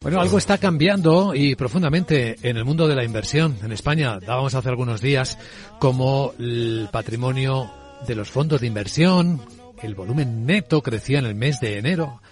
Bueno, 0.00 0.20
algo 0.20 0.38
está 0.38 0.58
cambiando 0.58 1.34
y 1.34 1.56
profundamente 1.56 2.36
en 2.48 2.56
el 2.56 2.64
mundo 2.64 2.86
de 2.86 2.94
la 2.94 3.02
inversión. 3.02 3.56
En 3.64 3.72
España 3.72 4.20
dábamos 4.24 4.54
hace 4.54 4.68
algunos 4.68 5.00
días 5.00 5.36
como 5.80 6.34
el 6.38 6.88
patrimonio 6.92 7.68
de 8.06 8.14
los 8.14 8.30
fondos 8.30 8.60
de 8.60 8.68
inversión, 8.68 9.42
el 9.82 9.96
volumen 9.96 10.46
neto 10.46 10.82
crecía 10.82 11.18
en 11.18 11.26
el 11.26 11.34
mes 11.34 11.58
de 11.58 11.78
enero. 11.78 12.22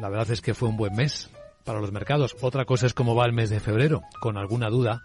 La 0.00 0.08
verdad 0.08 0.30
es 0.30 0.40
que 0.40 0.54
fue 0.54 0.68
un 0.68 0.76
buen 0.76 0.94
mes 0.94 1.28
para 1.64 1.80
los 1.80 1.90
mercados. 1.90 2.36
Otra 2.40 2.64
cosa 2.64 2.86
es 2.86 2.94
cómo 2.94 3.16
va 3.16 3.26
el 3.26 3.32
mes 3.32 3.50
de 3.50 3.58
febrero, 3.58 4.02
con 4.20 4.36
alguna 4.36 4.68
duda. 4.68 5.02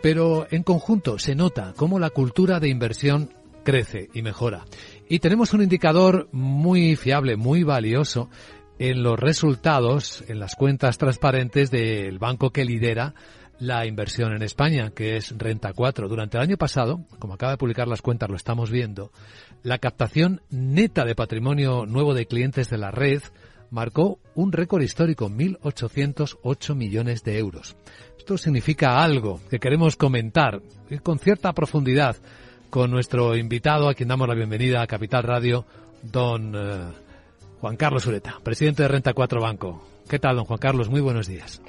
Pero 0.00 0.46
en 0.52 0.62
conjunto 0.62 1.18
se 1.18 1.34
nota 1.34 1.74
cómo 1.76 1.98
la 1.98 2.10
cultura 2.10 2.60
de 2.60 2.68
inversión 2.68 3.34
crece 3.64 4.08
y 4.14 4.22
mejora. 4.22 4.64
Y 5.08 5.18
tenemos 5.18 5.52
un 5.52 5.62
indicador 5.62 6.28
muy 6.30 6.94
fiable, 6.94 7.36
muy 7.36 7.64
valioso 7.64 8.30
en 8.78 9.02
los 9.02 9.18
resultados, 9.18 10.24
en 10.28 10.38
las 10.38 10.54
cuentas 10.54 10.98
transparentes 10.98 11.70
del 11.70 12.18
banco 12.18 12.50
que 12.50 12.64
lidera 12.64 13.14
la 13.58 13.86
inversión 13.86 14.32
en 14.32 14.42
España, 14.42 14.90
que 14.94 15.16
es 15.16 15.34
Renta 15.36 15.72
4. 15.72 16.08
Durante 16.08 16.36
el 16.36 16.44
año 16.44 16.56
pasado, 16.56 17.00
como 17.18 17.34
acaba 17.34 17.52
de 17.52 17.58
publicar 17.58 17.88
las 17.88 18.02
cuentas, 18.02 18.30
lo 18.30 18.36
estamos 18.36 18.70
viendo, 18.70 19.10
la 19.62 19.78
captación 19.78 20.42
neta 20.50 21.04
de 21.04 21.16
patrimonio 21.16 21.84
nuevo 21.86 22.14
de 22.14 22.26
clientes 22.26 22.70
de 22.70 22.78
la 22.78 22.90
red 22.90 23.22
marcó 23.70 24.18
un 24.34 24.52
récord 24.52 24.82
histórico, 24.82 25.28
1.808 25.28 26.74
millones 26.74 27.24
de 27.24 27.38
euros. 27.38 27.76
Esto 28.16 28.38
significa 28.38 29.02
algo 29.02 29.40
que 29.50 29.58
queremos 29.58 29.96
comentar 29.96 30.62
con 31.02 31.18
cierta 31.18 31.52
profundidad 31.52 32.16
con 32.70 32.90
nuestro 32.90 33.36
invitado, 33.36 33.88
a 33.88 33.94
quien 33.94 34.08
damos 34.08 34.28
la 34.28 34.34
bienvenida 34.34 34.82
a 34.82 34.86
Capital 34.86 35.22
Radio, 35.22 35.64
don 36.02 36.54
eh, 36.54 37.07
Juan 37.60 37.76
Carlos 37.76 38.06
Ureta, 38.06 38.36
presidente 38.42 38.84
de 38.84 38.88
Renta 38.88 39.12
4 39.12 39.40
Banco. 39.40 39.82
¿Qué 40.08 40.18
tal, 40.20 40.36
don 40.36 40.44
Juan 40.44 40.58
Carlos? 40.58 40.88
Muy 40.88 41.00
buenos 41.00 41.26
días. 41.26 41.60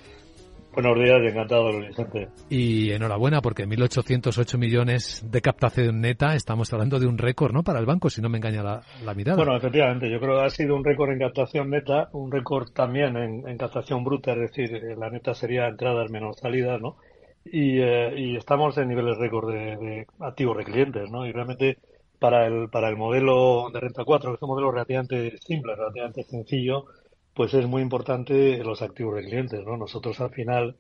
Buenos 0.72 1.04
días, 1.04 1.20
encantado, 1.24 1.80
Vicente. 1.80 2.28
Y 2.48 2.92
enhorabuena, 2.92 3.42
porque 3.42 3.66
1.808 3.66 4.58
millones 4.60 5.26
de 5.28 5.42
captación 5.42 6.00
neta, 6.00 6.36
estamos 6.36 6.72
hablando 6.72 7.00
de 7.00 7.08
un 7.08 7.18
récord, 7.18 7.54
¿no?, 7.54 7.64
para 7.64 7.80
el 7.80 7.88
banco, 7.88 8.12
si 8.12 8.22
no 8.22 8.30
me 8.30 8.38
engaña 8.38 8.62
la, 8.62 9.14
mirada. 9.16 9.36
Bueno, 9.36 9.58
efectivamente, 9.58 10.10
yo 10.12 10.20
creo 10.20 10.38
que 10.38 10.46
ha 10.46 10.50
sido 10.52 10.76
un 10.76 10.86
récord 10.86 11.12
en 11.12 11.20
captación 11.20 11.72
neta, 11.72 12.10
un 12.14 12.32
récord 12.32 12.70
también 12.70 13.18
en, 13.18 13.58
captación 13.58 14.04
bruta, 14.04 14.34
es 14.34 14.42
decir, 14.42 14.76
eh, 14.76 14.96
la 14.96 15.10
neta 15.10 15.34
sería 15.34 15.68
entradas 15.68 16.12
menos 16.12 16.38
salidas, 16.38 16.80
¿no? 16.80 16.98
Y, 17.46 17.80
eh, 17.80 18.38
estamos 18.38 18.78
en 18.78 18.90
niveles 18.90 19.18
récord 19.18 19.52
de, 19.52 20.06
activos 20.20 20.58
de 20.58 20.66
clientes, 20.66 21.10
¿no? 21.10 21.26
Y 21.26 21.32
realmente 21.32 21.80
para 22.20 22.46
el, 22.46 22.70
para 22.70 22.90
el 22.90 22.98
modelo 22.98 23.70
de 23.74 23.80
Renta 23.80 24.04
4, 24.04 24.32
que 24.32 24.36
es 24.36 24.42
un 24.42 24.50
modelo 24.50 24.72
relativamente 24.72 25.38
simple, 25.40 25.76
relativamente 25.76 26.24
sencillo, 26.24 26.86
pues 27.34 27.54
es 27.54 27.66
muy 27.66 27.82
importante 27.82 28.58
los 28.64 28.82
activos 28.82 29.16
de 29.16 29.24
clientes, 29.24 29.64
¿no? 29.66 29.78
Nosotros 29.78 30.20
al 30.20 30.32
final 30.32 30.76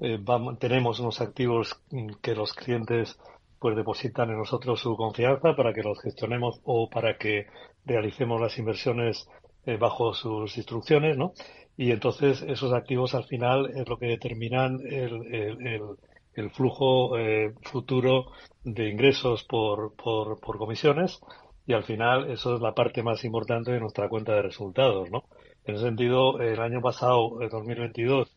eh, 0.00 0.18
tenemos 0.58 1.00
unos 1.00 1.20
activos 1.20 1.80
que 2.22 2.34
los 2.34 2.52
clientes 2.52 3.18
pues 3.58 3.76
depositan 3.76 4.30
en 4.30 4.38
nosotros 4.38 4.80
su 4.80 4.94
confianza 4.96 5.56
para 5.56 5.72
que 5.72 5.82
los 5.82 6.00
gestionemos 6.00 6.60
o 6.64 6.90
para 6.90 7.16
que 7.16 7.46
realicemos 7.84 8.40
las 8.40 8.58
inversiones 8.58 9.26
eh, 9.66 9.76
bajo 9.78 10.12
sus 10.12 10.56
instrucciones, 10.58 11.16
¿no? 11.16 11.32
Y 11.76 11.90
entonces 11.90 12.42
esos 12.42 12.72
activos 12.72 13.14
al 13.14 13.24
final 13.24 13.72
es 13.74 13.88
lo 13.88 13.98
que 13.98 14.06
determinan 14.06 14.80
el, 14.84 15.34
el, 15.34 15.80
el, 16.34 16.50
flujo 16.50 17.18
eh, 17.18 17.54
futuro 17.62 18.26
de 18.64 18.88
ingresos 18.88 19.44
por, 19.44 19.94
por, 19.94 20.40
comisiones 20.58 21.20
y 21.66 21.72
al 21.72 21.84
final 21.84 22.30
eso 22.30 22.54
es 22.54 22.60
la 22.60 22.74
parte 22.74 23.02
más 23.02 23.24
importante 23.24 23.72
de 23.72 23.80
nuestra 23.80 24.08
cuenta 24.08 24.34
de 24.34 24.42
resultados, 24.42 25.10
¿no? 25.10 25.24
En 25.64 25.76
ese 25.76 25.84
sentido, 25.84 26.40
el 26.40 26.60
año 26.60 26.80
pasado, 26.80 27.40
el 27.40 27.48
2022, 27.48 28.36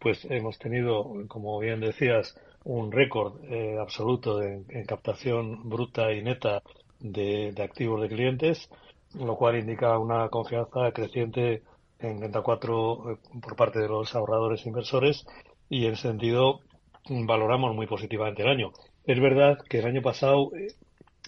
pues 0.00 0.24
hemos 0.30 0.58
tenido, 0.58 1.12
como 1.28 1.58
bien 1.60 1.80
decías, 1.80 2.34
un 2.64 2.90
récord 2.90 3.44
eh, 3.44 3.76
absoluto 3.78 4.42
en 4.42 4.84
captación 4.86 5.68
bruta 5.68 6.12
y 6.12 6.22
neta 6.22 6.62
de, 7.04 7.54
activos 7.62 8.00
de 8.00 8.08
clientes, 8.08 8.68
lo 9.14 9.36
cual 9.36 9.58
indica 9.58 9.98
una 9.98 10.28
confianza 10.28 10.90
creciente 10.92 11.62
en 11.98 12.20
Renta 12.20 12.42
4 12.42 13.12
eh, 13.12 13.18
por 13.40 13.56
parte 13.56 13.78
de 13.78 13.88
los 13.88 14.14
ahorradores 14.14 14.64
e 14.64 14.68
inversores 14.68 15.26
y 15.68 15.86
en 15.86 15.92
ese 15.92 16.08
sentido 16.08 16.60
valoramos 17.08 17.74
muy 17.74 17.86
positivamente 17.86 18.42
el 18.42 18.48
año. 18.48 18.72
Es 19.06 19.20
verdad 19.20 19.58
que 19.68 19.78
el 19.78 19.86
año 19.86 20.02
pasado 20.02 20.50
eh, 20.54 20.68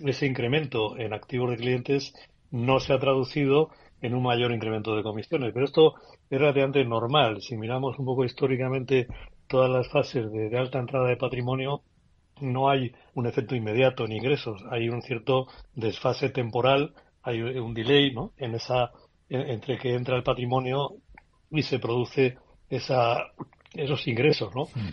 ese 0.05 0.27
incremento 0.27 0.97
en 0.99 1.13
activos 1.13 1.51
de 1.51 1.57
clientes 1.57 2.15
no 2.51 2.81
se 2.81 2.93
ha 2.93 2.99
traducido 2.99 3.71
en 4.01 4.15
un 4.15 4.23
mayor 4.23 4.53
incremento 4.53 4.97
de 4.97 5.03
comisiones. 5.03 5.53
Pero 5.53 5.65
esto 5.65 5.95
es 6.31 6.39
relativamente 6.39 6.85
normal. 6.85 7.43
Si 7.43 7.57
miramos 7.57 7.99
un 7.99 8.07
poco 8.07 8.25
históricamente 8.25 9.07
todas 9.47 9.71
las 9.71 9.89
fases 9.89 10.31
de, 10.31 10.57
alta 10.59 10.79
entrada 10.79 11.09
de 11.09 11.17
patrimonio, 11.17 11.83
no 12.41 12.69
hay 12.69 12.93
un 13.15 13.27
efecto 13.27 13.55
inmediato 13.55 14.05
en 14.05 14.13
ingresos. 14.13 14.63
Hay 14.71 14.89
un 14.89 15.03
cierto 15.03 15.47
desfase 15.75 16.31
temporal, 16.31 16.95
hay 17.23 17.41
un 17.41 17.75
delay 17.75 18.13
¿no? 18.13 18.33
en 18.37 18.55
esa, 18.55 18.91
entre 19.29 19.79
que 19.79 19.95
entra 19.95 20.17
el 20.17 20.23
patrimonio 20.23 20.97
y 21.51 21.63
se 21.63 21.79
produce 21.79 22.37
esa, 22.69 23.33
esos 23.73 24.07
ingresos. 24.07 24.55
¿no? 24.55 24.65
Mm. 24.75 24.91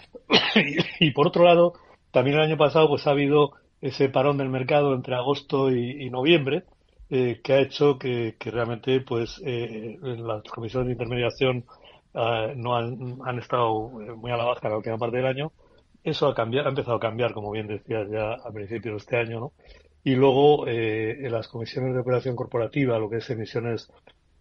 y, 1.00 1.12
por 1.12 1.28
otro 1.28 1.44
lado, 1.44 1.74
también 2.14 2.38
el 2.38 2.44
año 2.44 2.58
pasado 2.58 2.88
pues 2.88 3.06
ha 3.08 3.12
habido 3.12 3.52
ese 3.82 4.08
parón 4.08 4.38
del 4.38 4.48
mercado 4.48 4.94
entre 4.94 5.16
agosto 5.16 5.70
y 5.70 6.10
noviembre, 6.10 6.64
eh, 7.16 7.42
que 7.44 7.54
ha 7.54 7.60
hecho 7.60 8.00
que, 8.00 8.36
realmente 8.40 9.02
pues 9.02 9.40
eh, 9.46 10.00
las 10.02 10.42
comisiones 10.44 10.88
de 10.88 10.94
intermediación 10.94 11.64
ah, 12.16 12.48
no 12.56 12.76
han, 12.76 13.20
han, 13.24 13.38
estado 13.38 14.02
eh, 14.02 14.16
muy 14.16 14.32
a 14.32 14.38
la 14.38 14.46
baja 14.46 14.62
en 14.64 14.72
la 14.72 14.78
última 14.78 14.98
parte 14.98 15.18
del 15.18 15.28
año. 15.28 15.52
Eso 16.04 16.28
ha, 16.28 16.34
cambiado, 16.34 16.68
ha 16.68 16.72
empezado 16.72 16.98
a 16.98 17.00
cambiar, 17.00 17.34
como 17.34 17.52
bien 17.52 17.68
decías, 17.68 18.10
ya 18.10 18.34
a 18.34 18.52
principios 18.52 18.94
de 18.94 18.98
este 18.98 19.18
año. 19.18 19.52
Y 20.04 20.16
luego 20.16 20.68
en 20.68 21.32
las 21.32 21.48
comisiones 21.48 21.94
de 21.94 22.00
operación 22.02 22.36
corporativa, 22.36 22.98
lo 22.98 23.12
que 23.12 23.18
es 23.18 23.30
emisiones 23.30 23.92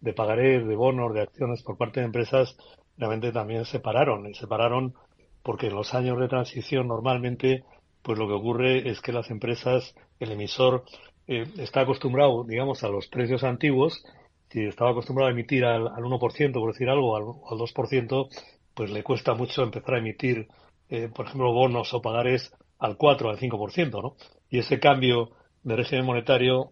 de 0.01 0.13
pagarés, 0.13 0.67
de 0.67 0.75
bonos, 0.75 1.13
de 1.13 1.21
acciones 1.21 1.61
por 1.61 1.77
parte 1.77 1.99
de 1.99 2.07
empresas, 2.07 2.57
realmente 2.97 3.31
también 3.31 3.65
se 3.65 3.79
pararon. 3.79 4.27
Y 4.27 4.33
se 4.33 4.47
pararon 4.47 4.95
porque 5.43 5.67
en 5.67 5.75
los 5.75 5.93
años 5.93 6.19
de 6.19 6.27
transición 6.27 6.87
normalmente 6.87 7.63
pues 8.03 8.19
lo 8.19 8.27
que 8.27 8.33
ocurre 8.33 8.89
es 8.89 9.01
que 9.01 9.13
las 9.13 9.31
empresas, 9.31 9.95
el 10.19 10.31
emisor 10.31 10.83
eh, 11.25 11.45
está 11.57 11.81
acostumbrado, 11.81 12.43
digamos, 12.43 12.83
a 12.83 12.89
los 12.89 13.07
precios 13.07 13.43
antiguos, 13.43 14.03
si 14.49 14.65
estaba 14.65 14.91
acostumbrado 14.91 15.29
a 15.29 15.31
emitir 15.31 15.63
al, 15.65 15.87
al 15.87 16.03
1%, 16.03 16.53
por 16.53 16.73
decir 16.73 16.89
algo, 16.89 17.15
al, 17.15 17.23
al 17.23 17.57
2%, 17.57 18.27
pues 18.73 18.91
le 18.91 19.03
cuesta 19.03 19.33
mucho 19.33 19.63
empezar 19.63 19.95
a 19.95 19.99
emitir, 19.99 20.47
eh, 20.89 21.09
por 21.13 21.25
ejemplo, 21.25 21.53
bonos 21.53 21.93
o 21.93 22.01
pagares 22.01 22.53
al 22.77 22.97
4, 22.97 23.29
al 23.29 23.39
5%, 23.39 24.01
¿no? 24.01 24.15
Y 24.49 24.59
ese 24.59 24.79
cambio 24.79 25.31
de 25.63 25.75
régimen 25.77 26.05
monetario, 26.05 26.71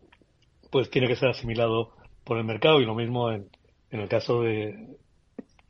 pues 0.69 0.89
tiene 0.89 1.07
que 1.07 1.15
ser 1.15 1.29
asimilado 1.29 1.93
por 2.25 2.37
el 2.37 2.43
mercado 2.43 2.81
y 2.81 2.85
lo 2.85 2.93
mismo 2.93 3.31
en, 3.31 3.49
en 3.89 4.01
el 4.01 4.09
caso 4.09 4.41
de 4.41 4.97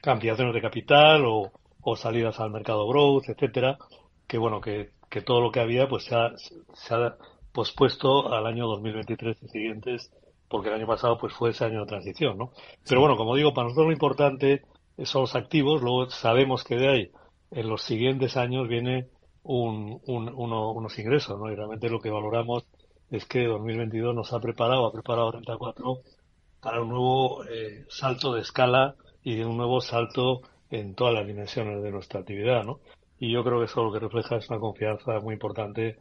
ampliaciones 0.03 0.53
de 0.55 0.61
capital 0.61 1.23
o, 1.25 1.51
o 1.81 1.95
salidas 1.95 2.39
al 2.39 2.51
mercado 2.51 2.87
growth, 2.87 3.29
etcétera, 3.29 3.77
que 4.27 4.37
bueno, 4.37 4.61
que, 4.61 4.91
que 5.09 5.21
todo 5.21 5.41
lo 5.41 5.51
que 5.51 5.59
había 5.59 5.87
pues 5.87 6.05
se 6.05 6.15
ha, 6.15 6.31
se 6.37 6.93
ha 6.93 7.17
pospuesto 7.51 8.33
al 8.33 8.45
año 8.45 8.67
2023 8.67 9.37
y 9.43 9.47
siguientes, 9.49 10.11
porque 10.47 10.69
el 10.69 10.75
año 10.75 10.87
pasado 10.87 11.17
pues 11.17 11.33
fue 11.33 11.51
ese 11.51 11.65
año 11.65 11.81
de 11.81 11.87
transición, 11.87 12.37
¿no? 12.37 12.51
Pero 12.87 13.01
bueno, 13.01 13.17
como 13.17 13.35
digo, 13.35 13.53
para 13.53 13.65
nosotros 13.65 13.87
lo 13.87 13.93
importante 13.93 14.63
son 15.03 15.21
los 15.21 15.35
activos, 15.35 15.81
luego 15.81 16.09
sabemos 16.09 16.63
que 16.63 16.75
de 16.75 16.87
ahí 16.87 17.11
en 17.51 17.67
los 17.67 17.81
siguientes 17.81 18.37
años 18.37 18.67
viene 18.67 19.07
un, 19.43 20.01
unos 20.05 20.99
ingresos, 20.99 21.39
¿no? 21.39 21.51
Y 21.51 21.55
realmente 21.55 21.89
lo 21.89 21.99
que 21.99 22.09
valoramos 22.09 22.65
es 23.09 23.25
que 23.25 23.45
2022 23.45 24.15
nos 24.15 24.31
ha 24.33 24.39
preparado, 24.39 24.85
ha 24.85 24.93
preparado 24.93 25.31
Renta 25.31 25.57
4 25.57 25.99
para 26.61 26.81
un 26.81 26.89
nuevo 26.89 27.43
eh, 27.45 27.85
salto 27.89 28.33
de 28.33 28.41
escala 28.41 28.95
y 29.23 29.41
un 29.41 29.57
nuevo 29.57 29.81
salto 29.81 30.41
en 30.71 30.95
todas 30.95 31.13
las 31.13 31.27
dimensiones 31.27 31.83
de 31.83 31.91
nuestra 31.91 32.21
actividad, 32.21 32.63
¿no? 32.63 32.79
Y 33.19 33.31
yo 33.31 33.43
creo 33.43 33.59
que 33.59 33.65
eso 33.65 33.83
lo 33.83 33.93
que 33.93 33.99
refleja 33.99 34.37
es 34.37 34.49
una 34.49 34.59
confianza 34.59 35.19
muy 35.19 35.33
importante 35.33 35.97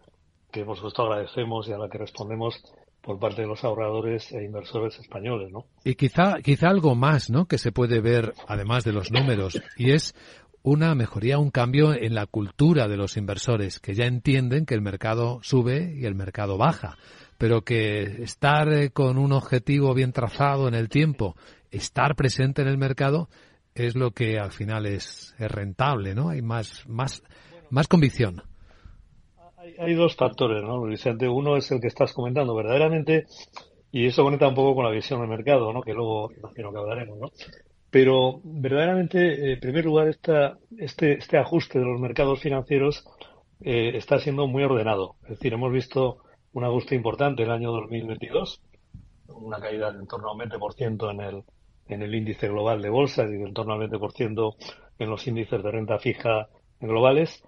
que 0.51 0.65
por 0.65 0.77
supuesto 0.77 1.03
agradecemos 1.03 1.69
y 1.69 1.73
a 1.73 1.79
la 1.79 1.89
que 1.89 1.99
respondemos 1.99 2.63
por 3.03 3.19
parte 3.19 3.43
de 3.43 3.49
los 3.49 3.65
ahorradores 3.65 4.31
e 4.33 4.45
inversores 4.45 4.99
españoles, 4.99 5.51
¿no? 5.53 5.67
Y 5.85 5.95
quizá, 5.95 6.41
quizá 6.43 6.69
algo 6.69 6.95
más, 6.95 7.31
¿no? 7.31 7.47
Que 7.47 7.59
se 7.59 7.73
puede 7.73 8.01
ver, 8.01 8.35
además 8.47 8.85
de 8.85 8.93
los 8.93 9.11
números, 9.11 9.61
y 9.77 9.93
es 9.93 10.15
una 10.63 10.95
mejoría, 10.95 11.39
un 11.39 11.51
cambio 11.51 11.95
en 11.95 12.15
la 12.15 12.27
cultura 12.27 12.89
de 12.89 12.97
los 12.97 13.17
inversores, 13.17 13.81
que 13.81 13.95
ya 13.95 14.05
entienden 14.05 14.67
que 14.67 14.75
el 14.75 14.83
mercado 14.83 15.41
sube 15.43 15.95
y 15.97 16.05
el 16.05 16.15
mercado 16.15 16.59
baja, 16.59 16.99
pero 17.39 17.63
que 17.63 18.23
estar 18.23 18.71
eh, 18.71 18.91
con 18.91 19.17
un 19.17 19.33
objetivo 19.33 19.95
bien 19.95 20.13
trazado 20.13 20.69
en 20.69 20.75
el 20.75 20.91
tiempo, 20.91 21.37
estar 21.71 22.15
presente 22.15 22.61
en 22.61 22.69
el 22.69 22.77
mercado, 22.77 23.31
es 23.87 23.97
lo 23.97 24.11
que 24.11 24.39
al 24.39 24.53
final 24.53 24.87
es, 24.87 25.35
rentable, 25.39 26.15
¿no? 26.15 26.29
Hay 26.29 26.43
más, 26.43 26.87
más, 26.89 27.23
más 27.71 27.89
convicción. 27.89 28.43
Hay, 29.79 29.95
dos 29.95 30.17
factores, 30.17 30.63
¿no, 30.63 30.83
Vicente? 30.83 31.29
Uno 31.29 31.57
es 31.57 31.71
el 31.71 31.81
que 31.81 31.89
estás 31.89 32.13
comentando. 32.13 32.55
Verdaderamente, 32.55 33.27
y 33.93 34.07
eso 34.07 34.23
conecta 34.23 34.49
un 34.49 34.55
poco 34.55 34.75
con 34.75 34.85
la 34.85 34.91
visión 34.91 35.21
del 35.21 35.29
mercado, 35.29 35.73
¿no? 35.73 35.83
Que 35.83 35.93
luego 35.93 36.31
imagino 36.33 36.73
que 36.73 36.79
hablaremos, 36.79 37.19
¿no? 37.19 37.31
Pero 37.91 38.41
verdaderamente, 38.45 39.53
en 39.53 39.61
primer 39.61 39.85
lugar, 39.85 40.09
esta, 40.09 40.57
este, 40.79 41.15
este 41.15 41.39
ajuste 41.39 41.79
de 41.79 41.85
los 41.85 42.01
mercados 42.01 42.41
financieros 42.41 43.05
eh, 43.61 43.97
está 43.97 44.19
siendo 44.19 44.47
muy 44.47 44.63
ordenado. 44.63 45.17
Es 45.25 45.31
decir, 45.31 45.53
hemos 45.53 45.73
visto 45.73 46.19
un 46.53 46.65
ajuste 46.65 46.95
importante 46.95 47.43
el 47.43 47.51
año 47.51 47.73
2022, 47.73 48.61
una 49.29 49.61
caída 49.61 49.93
de 49.93 49.99
en 49.99 50.07
torno 50.07 50.29
a 50.29 50.33
un 50.33 50.41
20% 50.41 51.11
en 51.11 51.21
el, 51.21 51.43
en 51.89 52.03
el 52.03 52.15
índice 52.15 52.49
global 52.49 52.83
de 52.83 52.91
bolsa 52.91 53.25
y 53.25 53.33
de 53.33 53.45
en 53.45 53.55
torno 53.55 53.75
al 53.75 53.91
20% 53.91 54.55
en 54.99 55.11
los 55.11 55.27
índices 55.27 55.63
de 55.63 55.71
renta 55.71 55.99
fija 55.99 56.49
globales. 56.81 57.43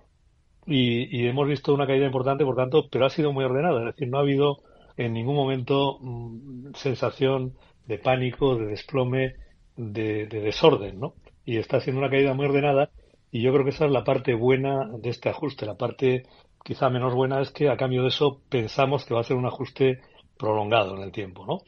Y, 0.66 1.26
hemos 1.26 1.48
visto 1.48 1.74
una 1.74 1.86
caída 1.86 2.06
importante, 2.06 2.44
por 2.44 2.54
tanto, 2.54 2.88
pero 2.90 3.06
ha 3.06 3.10
sido 3.10 3.32
muy 3.32 3.44
ordenada. 3.44 3.80
Es 3.80 3.94
decir, 3.94 4.08
no 4.08 4.18
ha 4.18 4.22
habido 4.22 4.58
en 4.96 5.12
ningún 5.12 5.34
momento 5.34 5.98
mm, 6.00 6.74
sensación 6.74 7.54
de 7.86 7.98
pánico, 7.98 8.56
de 8.56 8.66
desplome, 8.66 9.34
de, 9.76 10.26
desorden, 10.26 11.00
¿no? 11.00 11.14
Y 11.44 11.56
está 11.56 11.80
siendo 11.80 12.00
una 12.00 12.10
caída 12.10 12.34
muy 12.34 12.46
ordenada 12.46 12.90
y 13.30 13.42
yo 13.42 13.52
creo 13.52 13.64
que 13.64 13.70
esa 13.70 13.86
es 13.86 13.90
la 13.90 14.04
parte 14.04 14.34
buena 14.34 14.88
de 14.98 15.10
este 15.10 15.28
ajuste. 15.28 15.66
La 15.66 15.76
parte 15.76 16.24
quizá 16.62 16.88
menos 16.90 17.14
buena 17.14 17.40
es 17.40 17.50
que 17.50 17.68
a 17.68 17.76
cambio 17.76 18.02
de 18.02 18.08
eso 18.08 18.40
pensamos 18.48 19.04
que 19.04 19.14
va 19.14 19.20
a 19.20 19.24
ser 19.24 19.36
un 19.36 19.46
ajuste 19.46 20.00
prolongado 20.38 20.96
en 20.96 21.02
el 21.02 21.12
tiempo, 21.12 21.44
¿no? 21.46 21.62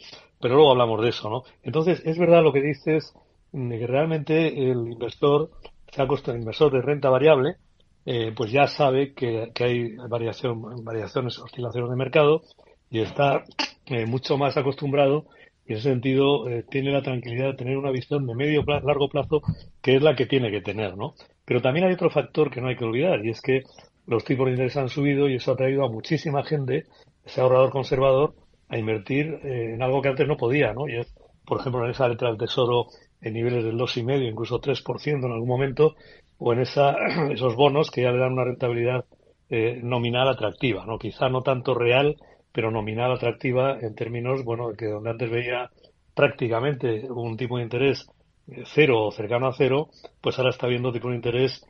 Pero 0.45 0.57
luego 0.57 0.73
hablamos 0.73 1.01
de 1.01 1.09
eso, 1.09 1.31
¿no? 1.31 1.43
Entonces, 1.63 2.03
es 2.05 2.19
verdad 2.19 2.43
lo 2.43 2.53
que 2.53 2.61
dices, 2.61 3.15
de 3.51 3.79
que 3.79 3.87
realmente 3.87 4.49
el 4.49 4.93
inversor, 4.93 5.53
se 5.91 6.03
ha 6.03 6.05
el 6.05 6.39
inversor 6.39 6.71
de 6.71 6.83
renta 6.83 7.09
variable, 7.09 7.57
eh, 8.05 8.31
pues 8.37 8.53
ya 8.53 8.67
sabe 8.67 9.15
que, 9.15 9.51
hay 9.59 9.97
variación, 9.97 10.85
variaciones, 10.85 11.39
oscilaciones 11.39 11.89
de 11.89 11.97
mercado 11.97 12.43
y 12.91 13.01
está 13.01 13.43
eh, 13.87 14.05
mucho 14.05 14.37
más 14.37 14.59
acostumbrado 14.59 15.25
y 15.67 15.73
en 15.73 15.79
ese 15.79 15.89
sentido 15.89 16.47
eh, 16.51 16.63
tiene 16.71 16.93
la 16.93 17.01
tranquilidad 17.01 17.53
de 17.53 17.57
tener 17.57 17.79
una 17.79 17.91
visión 17.91 18.27
de 18.27 18.35
medio 18.35 18.67
plazo, 18.67 18.87
largo 18.87 19.09
plazo 19.09 19.41
que 19.81 19.97
es 19.97 20.03
la 20.03 20.15
que 20.15 20.27
tiene 20.27 20.51
que 20.51 20.61
tener, 20.61 20.95
¿no? 20.95 21.15
Pero 21.47 21.63
también 21.63 21.87
hay 21.87 21.95
otro 21.95 22.11
factor 22.11 22.51
que 22.51 22.61
no 22.61 22.69
hay 22.69 22.77
que 22.77 22.85
olvidar 22.85 23.25
y 23.25 23.31
es 23.31 23.41
que 23.41 23.63
los 24.07 24.27
tipos 24.27 24.45
de 24.45 24.53
interés 24.53 24.77
han 24.77 24.91
subido 24.91 25.27
y 25.27 25.37
eso 25.37 25.53
ha 25.53 25.57
traído 25.57 25.87
a 25.87 25.91
muchísima 25.91 26.45
gente, 26.45 26.85
ese 27.25 27.41
ahorrador 27.41 27.71
conservador, 27.71 28.35
a 28.69 28.79
invertir 28.79 29.41
en 29.43 29.83
algo 29.83 30.01
que 30.03 30.09
antes 30.09 30.27
no 30.27 30.37
podía, 30.37 30.73
¿no? 30.73 30.89
Y 30.89 30.97
es, 30.97 31.15
por 31.45 31.61
ejemplo, 31.61 31.85
en 31.85 31.91
esa 31.91 32.09
letra 32.09 32.29
del 32.29 32.39
tesoro 32.39 32.87
en 33.21 33.35
niveles 33.35 33.65
del 33.65 33.77
2,5, 33.77 34.29
incluso 34.29 34.61
3% 34.61 35.27
en 35.27 35.33
algún 35.33 35.49
momento, 35.49 35.95
o 36.39 36.53
en 36.53 36.61
esa, 36.61 36.95
esos 37.33 37.57
bonos 37.57 37.91
que 37.91 38.03
ya 38.03 38.13
le 38.13 38.19
dan 38.19 38.33
una 38.33 38.45
rentabilidad 38.45 39.05
eh, 39.51 39.81
nominal 39.83 40.29
atractiva, 40.29 40.85
¿no? 40.87 40.99
Quizá 40.99 41.29
no 41.29 41.43
tanto 41.43 41.75
real, 41.75 42.17
pero 42.53 42.71
nominal 42.71 43.13
atractiva 43.13 43.79
en 43.81 43.95
términos, 43.95 44.45
bueno, 44.45 44.73
que 44.77 44.87
donde 44.87 45.11
antes 45.11 45.31
veía 45.31 45.71
prácticamente 46.15 47.11
un 47.11 47.37
tipo 47.37 47.59
de 47.59 47.65
interés 47.65 48.07
eh, 48.49 48.65
cero 48.67 49.07
o 49.07 49.13
cercano 49.13 49.49
a 49.49 49.55
cero, 49.55 49.89
pues 50.21 50.39
ahora 50.39 50.51
está 50.51 50.67
viendo 50.67 50.93
tipo 50.93 51.09
de 51.09 51.17
interés, 51.17 51.65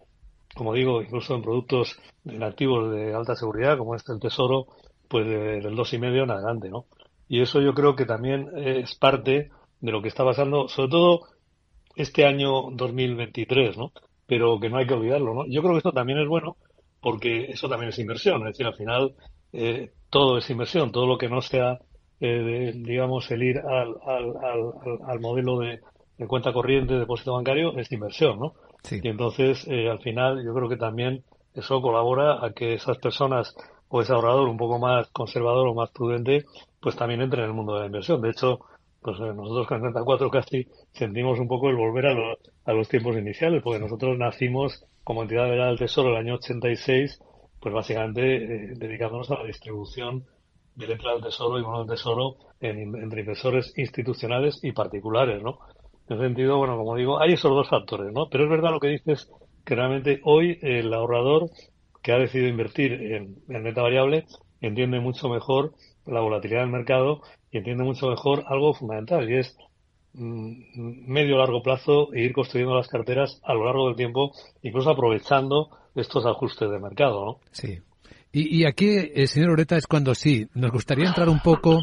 como 0.54 0.72
digo, 0.72 1.02
incluso 1.02 1.34
en 1.34 1.42
productos 1.42 1.98
en 2.24 2.42
activos 2.42 2.92
de 2.92 3.14
alta 3.14 3.34
seguridad, 3.34 3.78
como 3.78 3.94
este 3.94 4.12
el 4.12 4.20
Tesoro, 4.20 4.66
pues 5.08 5.26
del 5.26 5.74
dos 5.74 5.92
y 5.92 5.98
medio 5.98 6.24
en 6.24 6.30
adelante, 6.30 6.70
¿no? 6.70 6.86
Y 7.28 7.40
eso 7.40 7.60
yo 7.60 7.74
creo 7.74 7.96
que 7.96 8.06
también 8.06 8.50
es 8.56 8.94
parte 8.96 9.50
de 9.80 9.92
lo 9.92 10.02
que 10.02 10.08
está 10.08 10.24
pasando, 10.24 10.68
sobre 10.68 10.90
todo 10.90 11.20
este 11.96 12.26
año 12.26 12.70
2023, 12.72 13.76
¿no? 13.78 13.92
pero 14.26 14.58
que 14.58 14.68
no 14.68 14.78
hay 14.78 14.86
que 14.86 14.94
olvidarlo, 14.94 15.34
¿no? 15.34 15.46
Yo 15.46 15.60
creo 15.60 15.74
que 15.74 15.78
esto 15.78 15.92
también 15.92 16.18
es 16.18 16.28
bueno 16.28 16.56
porque 17.00 17.46
eso 17.50 17.68
también 17.68 17.90
es 17.90 17.98
inversión, 17.98 18.40
es 18.42 18.54
decir, 18.54 18.66
al 18.66 18.76
final 18.76 19.14
eh, 19.52 19.90
todo 20.08 20.38
es 20.38 20.48
inversión, 20.48 20.90
todo 20.90 21.06
lo 21.06 21.18
que 21.18 21.28
no 21.28 21.42
sea, 21.42 21.78
eh, 22.20 22.72
digamos, 22.74 23.30
el 23.30 23.42
ir 23.42 23.58
al, 23.58 23.94
al, 24.06 24.32
al, 25.06 25.20
modelo 25.20 25.58
de, 25.58 25.80
cuenta 26.26 26.52
corriente, 26.52 26.94
de 26.94 27.00
depósito 27.00 27.34
bancario, 27.34 27.76
es 27.76 27.92
inversión, 27.92 28.38
¿no? 28.38 28.54
Sí. 28.84 29.00
Y 29.02 29.08
entonces, 29.08 29.66
eh, 29.68 29.90
al 29.90 30.00
final, 30.00 30.42
yo 30.44 30.54
creo 30.54 30.68
que 30.68 30.76
también 30.76 31.24
eso 31.54 31.82
colabora 31.82 32.44
a 32.44 32.52
que 32.52 32.74
esas 32.74 32.96
personas 32.98 33.54
o 33.88 34.00
ese 34.00 34.12
ahorrador 34.12 34.48
un 34.48 34.56
poco 34.56 34.78
más 34.78 35.08
conservador 35.10 35.68
o 35.68 35.74
más 35.74 35.90
prudente, 35.90 36.44
pues 36.80 36.96
también 36.96 37.22
entre 37.22 37.42
en 37.42 37.48
el 37.48 37.54
mundo 37.54 37.74
de 37.74 37.80
la 37.80 37.86
inversión. 37.86 38.20
De 38.20 38.30
hecho, 38.30 38.60
pues 39.00 39.18
eh, 39.20 39.34
nosotros 39.34 39.66
con 39.66 39.80
34 39.80 40.30
casi 40.30 40.66
sentimos 40.92 41.38
un 41.38 41.48
poco 41.48 41.68
el 41.68 41.76
volver 41.76 42.06
a, 42.06 42.16
a 42.64 42.72
los 42.72 42.88
tiempos 42.88 43.16
iniciales, 43.16 43.62
porque 43.62 43.80
nosotros 43.80 44.16
nacimos 44.18 44.84
como 45.04 45.22
entidad 45.22 45.44
de 45.44 45.56
del 45.56 45.78
Tesoro 45.78 46.10
el 46.10 46.16
año 46.16 46.34
86, 46.36 47.20
pues 47.60 47.74
básicamente 47.74 48.36
eh, 48.36 48.72
dedicándonos 48.76 49.30
a 49.30 49.38
la 49.38 49.44
distribución 49.44 50.24
de 50.74 50.86
letras 50.86 51.14
del 51.14 51.24
Tesoro 51.24 51.58
y 51.58 51.62
bonos 51.62 51.86
del 51.86 51.96
Tesoro 51.96 52.36
entre 52.60 53.20
inversores 53.20 53.72
institucionales 53.76 54.58
y 54.62 54.72
particulares, 54.72 55.42
¿no? 55.42 55.58
En 56.08 56.16
ese 56.16 56.26
sentido, 56.26 56.56
bueno, 56.58 56.76
como 56.76 56.96
digo, 56.96 57.20
hay 57.20 57.34
esos 57.34 57.50
dos 57.50 57.68
factores, 57.68 58.12
¿no? 58.12 58.28
Pero 58.30 58.44
es 58.44 58.50
verdad 58.50 58.70
lo 58.70 58.80
que 58.80 58.88
dices, 58.88 59.30
que 59.64 59.74
realmente 59.74 60.20
hoy 60.24 60.58
el 60.62 60.92
ahorrador 60.92 61.50
que 62.04 62.12
ha 62.12 62.18
decidido 62.18 62.50
invertir 62.50 62.92
en, 62.92 63.38
en 63.48 63.74
variable 63.74 64.26
entiende 64.60 65.00
mucho 65.00 65.28
mejor 65.28 65.72
la 66.06 66.20
volatilidad 66.20 66.60
del 66.60 66.70
mercado 66.70 67.22
y 67.50 67.58
entiende 67.58 67.82
mucho 67.82 68.08
mejor 68.08 68.44
algo 68.46 68.74
fundamental 68.74 69.28
y 69.28 69.36
es 69.36 69.56
mm, 70.12 71.10
medio 71.10 71.38
largo 71.38 71.62
plazo 71.62 72.12
e 72.12 72.20
ir 72.20 72.34
construyendo 72.34 72.76
las 72.76 72.88
carteras 72.88 73.40
a 73.42 73.54
lo 73.54 73.64
largo 73.64 73.86
del 73.86 73.96
tiempo, 73.96 74.32
incluso 74.62 74.90
aprovechando 74.90 75.70
estos 75.94 76.26
ajustes 76.26 76.70
de 76.70 76.78
mercado, 76.78 77.24
¿no? 77.24 77.38
Sí. 77.52 77.80
Y, 78.36 78.66
aquí, 78.66 78.88
eh, 78.88 79.28
señor 79.28 79.50
Oreta, 79.50 79.76
es 79.76 79.86
cuando 79.86 80.12
sí, 80.12 80.48
nos 80.54 80.72
gustaría 80.72 81.06
entrar 81.06 81.28
un 81.28 81.38
poco 81.38 81.82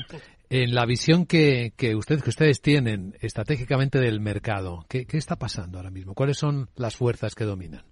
en 0.50 0.76
la 0.76 0.86
visión 0.86 1.26
que, 1.26 1.72
que, 1.78 1.96
ustedes, 1.96 2.24
que 2.24 2.30
ustedes 2.30 2.62
tienen 2.62 3.16
estratégicamente 3.22 4.00
del 4.00 4.20
mercado. 4.20 4.86
¿Qué, 4.90 5.06
¿Qué 5.06 5.18
está 5.18 5.38
pasando 5.38 5.78
ahora 5.78 5.92
mismo? 5.92 6.14
¿Cuáles 6.14 6.38
son 6.38 6.70
las 6.76 6.98
fuerzas 6.98 7.36
que 7.36 7.46
dominan? 7.46 7.86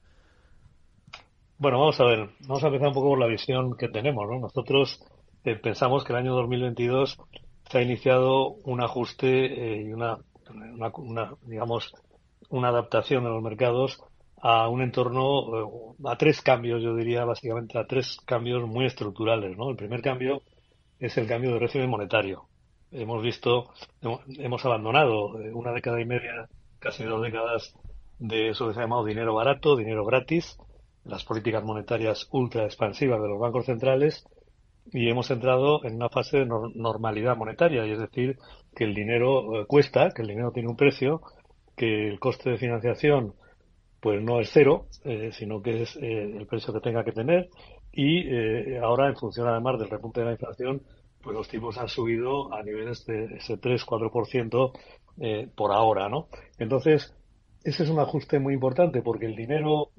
Bueno, 1.59 1.77
vamos 1.77 1.99
a 1.99 2.05
ver, 2.05 2.29
vamos 2.47 2.63
a 2.63 2.67
empezar 2.67 2.87
un 2.87 2.93
poco 2.93 3.09
por 3.09 3.19
la 3.19 3.27
visión 3.27 3.75
que 3.75 3.89
tenemos, 3.89 4.25
¿no? 4.29 4.39
Nosotros 4.39 4.97
eh, 5.43 5.57
pensamos 5.57 6.05
que 6.05 6.13
el 6.13 6.19
año 6.19 6.33
2022 6.35 7.17
se 7.69 7.77
ha 7.77 7.81
iniciado 7.81 8.51
un 8.63 8.81
ajuste 8.81 9.27
eh, 9.27 9.81
y 9.81 9.91
una, 9.91 10.19
una, 10.95 11.33
digamos, 11.41 11.91
una 12.47 12.69
adaptación 12.69 13.25
de 13.25 13.31
los 13.31 13.43
mercados 13.43 14.01
a 14.41 14.69
un 14.69 14.81
entorno, 14.81 15.59
eh, 15.59 16.05
a 16.05 16.15
tres 16.15 16.41
cambios, 16.41 16.81
yo 16.81 16.95
diría 16.95 17.25
básicamente 17.25 17.77
a 17.77 17.85
tres 17.85 18.19
cambios 18.25 18.65
muy 18.65 18.85
estructurales. 18.85 19.57
¿no? 19.57 19.69
El 19.69 19.75
primer 19.75 20.01
cambio 20.01 20.41
es 20.97 21.17
el 21.17 21.27
cambio 21.27 21.51
de 21.51 21.59
régimen 21.59 21.89
monetario. 21.89 22.45
Hemos 22.89 23.21
visto, 23.21 23.65
hemos 24.37 24.63
abandonado 24.63 25.33
una 25.53 25.73
década 25.73 25.99
y 25.99 26.05
media, 26.05 26.47
casi 26.79 27.03
dos 27.03 27.21
décadas, 27.21 27.75
de 28.17 28.47
eso 28.47 28.69
que 28.69 28.75
se 28.75 28.79
ha 28.79 28.83
llamado 28.83 29.03
dinero 29.03 29.35
barato, 29.35 29.75
dinero 29.75 30.05
gratis, 30.05 30.57
las 31.09 31.25
políticas 31.25 31.63
monetarias 31.63 32.27
ultra 32.31 32.65
expansivas 32.65 33.21
de 33.21 33.27
los 33.27 33.39
bancos 33.39 33.65
centrales 33.65 34.25
y 34.91 35.09
hemos 35.09 35.29
entrado 35.29 35.83
en 35.85 35.95
una 35.95 36.09
fase 36.09 36.39
de 36.39 36.45
normalidad 36.45 37.37
monetaria, 37.37 37.85
y 37.85 37.91
es 37.91 37.99
decir, 37.99 38.37
que 38.75 38.85
el 38.85 38.93
dinero 38.93 39.61
eh, 39.61 39.65
cuesta, 39.67 40.09
que 40.11 40.21
el 40.21 40.29
dinero 40.29 40.51
tiene 40.51 40.69
un 40.69 40.75
precio, 40.75 41.21
que 41.75 42.07
el 42.07 42.19
coste 42.19 42.51
de 42.51 42.57
financiación 42.57 43.33
pues 44.01 44.21
no 44.21 44.39
es 44.39 44.49
cero, 44.53 44.87
eh, 45.03 45.31
sino 45.33 45.61
que 45.61 45.81
es 45.81 45.95
eh, 45.97 46.37
el 46.37 46.47
precio 46.47 46.73
que 46.73 46.79
tenga 46.79 47.03
que 47.03 47.11
tener 47.11 47.49
y 47.91 48.75
ahora 48.77 49.07
en 49.07 49.15
función 49.15 49.47
además 49.47 49.79
del 49.79 49.89
repunte 49.89 50.21
de 50.21 50.27
la 50.27 50.31
inflación 50.33 50.83
pues 51.21 51.35
los 51.35 51.49
tipos 51.49 51.77
han 51.77 51.89
subido 51.89 52.53
a 52.53 52.61
niveles 52.63 53.05
de 53.05 53.25
ese 53.35 53.59
3-4% 53.59 54.71
por 55.53 55.71
ahora, 55.73 56.07
¿no? 56.07 56.29
Entonces, 56.59 57.13
ese 57.63 57.83
es 57.83 57.89
un 57.89 57.99
ajuste 57.99 58.39
muy 58.39 58.53
importante 58.53 59.01
porque 59.01 59.25
el 59.25 59.35
dinero, 59.35 59.89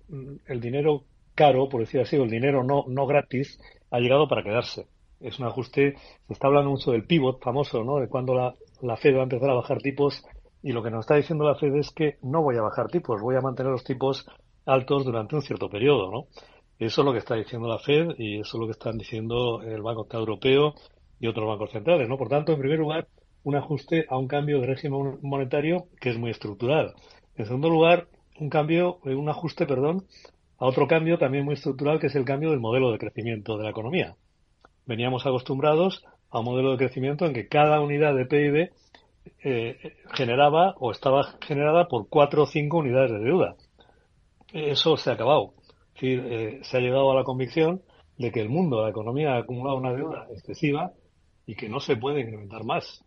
el 0.46 0.60
dinero 0.60 1.04
caro, 1.34 1.68
por 1.68 1.80
decir 1.80 2.00
así, 2.00 2.16
el 2.16 2.30
dinero 2.30 2.64
no, 2.64 2.84
no 2.88 3.06
gratis, 3.06 3.58
ha 3.90 3.98
llegado 3.98 4.28
para 4.28 4.42
quedarse. 4.42 4.86
Es 5.20 5.38
un 5.38 5.46
ajuste, 5.46 5.94
se 6.26 6.32
está 6.32 6.48
hablando 6.48 6.70
mucho 6.70 6.92
del 6.92 7.04
pivot 7.04 7.42
famoso, 7.42 7.84
¿no? 7.84 7.98
De 7.98 8.08
cuando 8.08 8.34
la, 8.34 8.54
la 8.82 8.96
Fed 8.96 9.14
va 9.14 9.20
a 9.20 9.24
empezar 9.24 9.50
a 9.50 9.54
bajar 9.54 9.78
tipos 9.78 10.24
y 10.62 10.72
lo 10.72 10.82
que 10.82 10.90
nos 10.90 11.00
está 11.00 11.16
diciendo 11.16 11.44
la 11.44 11.54
Fed 11.54 11.74
es 11.76 11.90
que 11.90 12.18
no 12.22 12.42
voy 12.42 12.56
a 12.56 12.62
bajar 12.62 12.88
tipos, 12.88 13.20
voy 13.20 13.36
a 13.36 13.40
mantener 13.40 13.72
los 13.72 13.84
tipos 13.84 14.26
altos 14.66 15.04
durante 15.04 15.36
un 15.36 15.42
cierto 15.42 15.68
periodo, 15.68 16.10
¿no? 16.10 16.26
Eso 16.78 17.02
es 17.02 17.04
lo 17.04 17.12
que 17.12 17.18
está 17.18 17.34
diciendo 17.34 17.68
la 17.68 17.78
Fed 17.78 18.12
y 18.18 18.40
eso 18.40 18.56
es 18.56 18.60
lo 18.60 18.66
que 18.66 18.72
están 18.72 18.96
diciendo 18.96 19.62
el 19.62 19.82
Banco 19.82 20.02
Central 20.04 20.20
Europeo 20.20 20.74
y 21.18 21.26
otros 21.26 21.46
bancos 21.46 21.70
centrales, 21.70 22.08
¿no? 22.08 22.16
Por 22.16 22.28
tanto, 22.28 22.52
en 22.52 22.60
primer 22.60 22.78
lugar, 22.78 23.06
un 23.44 23.56
ajuste 23.56 24.06
a 24.08 24.16
un 24.16 24.26
cambio 24.26 24.60
de 24.60 24.66
régimen 24.66 25.18
monetario 25.22 25.88
que 26.00 26.10
es 26.10 26.18
muy 26.18 26.30
estructural. 26.30 26.94
En 27.36 27.44
segundo 27.44 27.68
lugar, 27.68 28.08
un 28.40 28.48
cambio, 28.48 28.98
eh, 29.04 29.14
un 29.14 29.28
ajuste, 29.28 29.66
perdón, 29.66 30.06
a 30.58 30.66
otro 30.66 30.88
cambio 30.88 31.18
también 31.18 31.44
muy 31.44 31.54
estructural 31.54 32.00
que 32.00 32.08
es 32.08 32.14
el 32.14 32.24
cambio 32.24 32.50
del 32.50 32.60
modelo 32.60 32.90
de 32.90 32.98
crecimiento 32.98 33.56
de 33.56 33.64
la 33.64 33.70
economía. 33.70 34.16
Veníamos 34.86 35.26
acostumbrados 35.26 36.04
a 36.30 36.40
un 36.40 36.46
modelo 36.46 36.72
de 36.72 36.78
crecimiento 36.78 37.26
en 37.26 37.34
que 37.34 37.48
cada 37.48 37.80
unidad 37.80 38.14
de 38.14 38.26
PIB 38.26 38.70
eh, 39.44 39.96
generaba 40.12 40.74
o 40.78 40.90
estaba 40.90 41.36
generada 41.40 41.86
por 41.88 42.08
cuatro 42.08 42.44
o 42.44 42.46
cinco 42.46 42.78
unidades 42.78 43.12
de 43.12 43.20
deuda. 43.20 43.56
Eso 44.52 44.96
se 44.96 45.10
ha 45.10 45.14
acabado. 45.14 45.54
Es 45.94 45.94
decir, 45.94 46.26
eh, 46.26 46.60
se 46.62 46.78
ha 46.78 46.80
llegado 46.80 47.12
a 47.12 47.14
la 47.14 47.24
convicción 47.24 47.82
de 48.16 48.32
que 48.32 48.40
el 48.40 48.48
mundo, 48.48 48.82
la 48.82 48.90
economía 48.90 49.34
ha 49.34 49.38
acumulado 49.38 49.76
una 49.76 49.92
deuda 49.92 50.26
excesiva 50.30 50.92
y 51.46 51.54
que 51.56 51.68
no 51.68 51.80
se 51.80 51.96
puede 51.96 52.20
incrementar 52.20 52.64
más. 52.64 53.04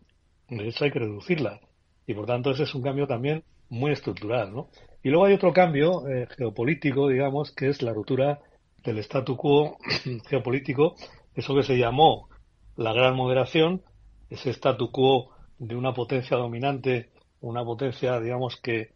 De 0.48 0.68
hecho, 0.68 0.84
hay 0.84 0.90
que 0.90 1.00
reducirla. 1.00 1.60
Y 2.06 2.14
por 2.14 2.26
tanto, 2.26 2.50
ese 2.50 2.64
es 2.64 2.74
un 2.74 2.82
cambio 2.82 3.06
también 3.06 3.44
muy 3.68 3.92
estructural. 3.92 4.52
¿no? 4.52 4.68
Y 5.04 5.10
luego 5.10 5.26
hay 5.26 5.34
otro 5.34 5.52
cambio 5.52 6.08
eh, 6.08 6.26
geopolítico, 6.34 7.08
digamos, 7.08 7.52
que 7.52 7.68
es 7.68 7.82
la 7.82 7.92
ruptura 7.92 8.40
del 8.82 8.98
statu 9.00 9.36
quo 9.36 9.76
geopolítico, 10.30 10.94
eso 11.34 11.54
que 11.54 11.62
se 11.62 11.76
llamó 11.76 12.30
la 12.76 12.94
gran 12.94 13.14
moderación, 13.14 13.82
ese 14.30 14.48
statu 14.54 14.90
quo 14.90 15.28
de 15.58 15.76
una 15.76 15.92
potencia 15.92 16.38
dominante, 16.38 17.10
una 17.42 17.62
potencia, 17.62 18.18
digamos, 18.18 18.56
que 18.56 18.94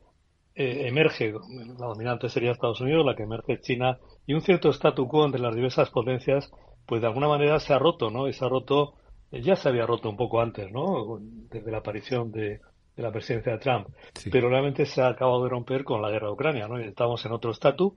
eh, 0.55 0.89
emerge, 0.89 1.35
la 1.79 1.87
dominante 1.87 2.31
sería 2.31 2.53
Estados 2.53 2.81
Unidos, 2.81 3.05
la 3.05 3.15
que 3.15 3.25
emerge 3.25 3.61
China, 3.61 3.99
y 4.27 4.33
un 4.33 4.41
cierto 4.41 4.71
statu 4.71 5.07
quo 5.09 5.27
entre 5.27 5.43
las 5.43 5.55
diversas 5.55 5.91
potencias, 5.91 6.51
pues 6.87 7.03
de 7.03 7.07
alguna 7.07 7.29
manera 7.29 7.61
se 7.61 7.75
ha 7.75 7.79
roto, 7.79 8.11
¿no? 8.11 8.29
Y 8.29 8.33
se 8.33 8.47
ha 8.47 8.49
roto, 8.49 8.95
eh, 9.31 9.43
ya 9.43 9.57
se 9.57 9.69
había 9.69 9.85
roto 9.85 10.09
un 10.09 10.17
poco 10.17 10.41
antes, 10.41 10.73
¿no? 10.73 11.19
Desde 11.21 11.71
la 11.71 11.79
aparición 11.79 12.33
de, 12.33 12.61
la 13.03 13.13
presidencia 13.13 13.53
de 13.53 13.59
Trump, 13.59 13.89
pero 14.31 14.49
realmente 14.49 14.87
se 14.87 15.01
ha 15.03 15.09
acabado 15.09 15.45
de 15.45 15.51
romper 15.51 15.85
con 15.85 16.03
la 16.03 16.11
guerra 16.11 16.27
de 16.29 16.33
Ucrania, 16.33 16.69
¿no? 16.69 16.79
Estamos 16.79 17.25
en 17.25 17.33
otro 17.33 17.53
statu 17.53 17.95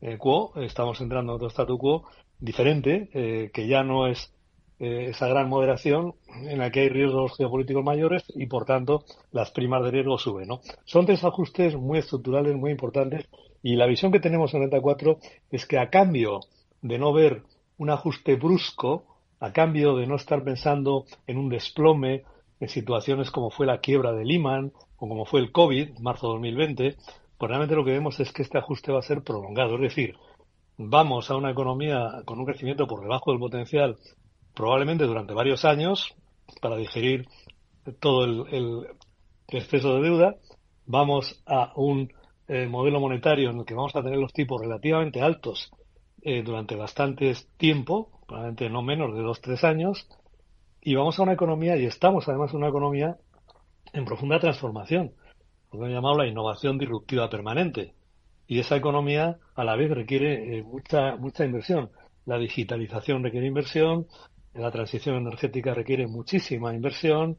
eh, 0.00 0.18
quo, 0.18 0.52
estamos 0.56 1.00
entrando 1.00 1.32
en 1.32 1.36
otro 1.36 1.50
statu 1.50 1.78
quo 1.78 2.04
diferente, 2.38 3.50
que 3.52 3.68
ya 3.68 3.82
no 3.82 4.06
es 4.06 4.32
eh, 4.82 5.10
esa 5.10 5.28
gran 5.28 5.50
moderación 5.50 6.14
en 6.48 6.58
la 6.58 6.70
que 6.70 6.80
hay 6.80 6.88
riesgos 6.88 7.36
geopolíticos 7.36 7.84
mayores 7.84 8.24
y, 8.34 8.46
por 8.46 8.64
tanto, 8.64 9.04
las 9.30 9.50
primas 9.50 9.84
de 9.84 9.90
riesgo 9.90 10.16
suben. 10.16 10.48
¿no? 10.48 10.60
Son 10.86 11.04
tres 11.04 11.22
ajustes 11.22 11.76
muy 11.76 11.98
estructurales, 11.98 12.56
muy 12.56 12.70
importantes, 12.70 13.28
y 13.62 13.76
la 13.76 13.84
visión 13.84 14.10
que 14.10 14.20
tenemos 14.20 14.54
en 14.54 14.60
Renta 14.60 14.80
4 14.80 15.18
es 15.50 15.66
que 15.66 15.78
a 15.78 15.90
cambio 15.90 16.40
de 16.80 16.98
no 16.98 17.12
ver 17.12 17.42
un 17.76 17.90
ajuste 17.90 18.36
brusco, 18.36 19.04
a 19.38 19.52
cambio 19.52 19.96
de 19.96 20.06
no 20.06 20.16
estar 20.16 20.42
pensando 20.42 21.04
en 21.26 21.36
un 21.36 21.50
desplome 21.50 22.24
en 22.60 22.68
situaciones 22.68 23.30
como 23.30 23.50
fue 23.50 23.66
la 23.66 23.80
quiebra 23.80 24.12
de 24.12 24.24
Lehman 24.24 24.72
o 24.96 25.08
como 25.08 25.24
fue 25.24 25.40
el 25.40 25.50
COVID, 25.50 25.98
marzo 25.98 26.28
de 26.28 26.32
2020, 26.34 26.96
pues 27.38 27.48
realmente 27.48 27.74
lo 27.74 27.84
que 27.84 27.92
vemos 27.92 28.20
es 28.20 28.32
que 28.32 28.42
este 28.42 28.58
ajuste 28.58 28.92
va 28.92 28.98
a 28.98 29.02
ser 29.02 29.22
prolongado. 29.22 29.76
Es 29.76 29.80
decir, 29.80 30.14
vamos 30.76 31.30
a 31.30 31.36
una 31.36 31.50
economía 31.50 32.22
con 32.26 32.38
un 32.38 32.44
crecimiento 32.44 32.86
por 32.86 33.00
debajo 33.00 33.30
del 33.30 33.40
potencial 33.40 33.96
probablemente 34.54 35.04
durante 35.04 35.32
varios 35.32 35.64
años 35.64 36.14
para 36.60 36.76
digerir 36.76 37.26
todo 37.98 38.24
el, 38.24 38.86
exceso 39.48 39.94
de 39.94 40.02
deuda. 40.02 40.36
Vamos 40.86 41.42
a 41.46 41.72
un 41.76 42.12
eh, 42.46 42.66
modelo 42.66 43.00
monetario 43.00 43.50
en 43.50 43.58
el 43.58 43.64
que 43.64 43.74
vamos 43.74 43.96
a 43.96 44.02
tener 44.02 44.18
los 44.18 44.32
tipos 44.32 44.60
relativamente 44.60 45.22
altos 45.22 45.70
eh, 46.22 46.42
durante 46.42 46.76
bastante 46.76 47.34
tiempo, 47.56 48.10
probablemente 48.26 48.68
no 48.68 48.82
menos 48.82 49.14
de 49.14 49.22
dos, 49.22 49.40
tres 49.40 49.64
años, 49.64 50.06
y 50.82 50.94
vamos 50.94 51.18
a 51.18 51.22
una 51.22 51.32
economía, 51.32 51.76
y 51.76 51.84
estamos 51.84 52.28
además 52.28 52.50
en 52.52 52.58
una 52.58 52.68
economía 52.68 53.16
en 53.92 54.04
profunda 54.04 54.38
transformación, 54.38 55.12
lo 55.72 55.80
que 55.80 55.86
he 55.86 55.92
llamado 55.92 56.18
la 56.18 56.26
innovación 56.26 56.78
disruptiva 56.78 57.28
permanente. 57.28 57.94
Y 58.46 58.58
esa 58.58 58.76
economía 58.76 59.38
a 59.54 59.64
la 59.64 59.76
vez 59.76 59.90
requiere 59.90 60.58
eh, 60.58 60.62
mucha, 60.62 61.16
mucha 61.16 61.44
inversión. 61.44 61.90
La 62.26 62.38
digitalización 62.38 63.22
requiere 63.22 63.46
inversión, 63.46 64.06
la 64.54 64.70
transición 64.70 65.16
energética 65.16 65.74
requiere 65.74 66.06
muchísima 66.06 66.74
inversión, 66.74 67.38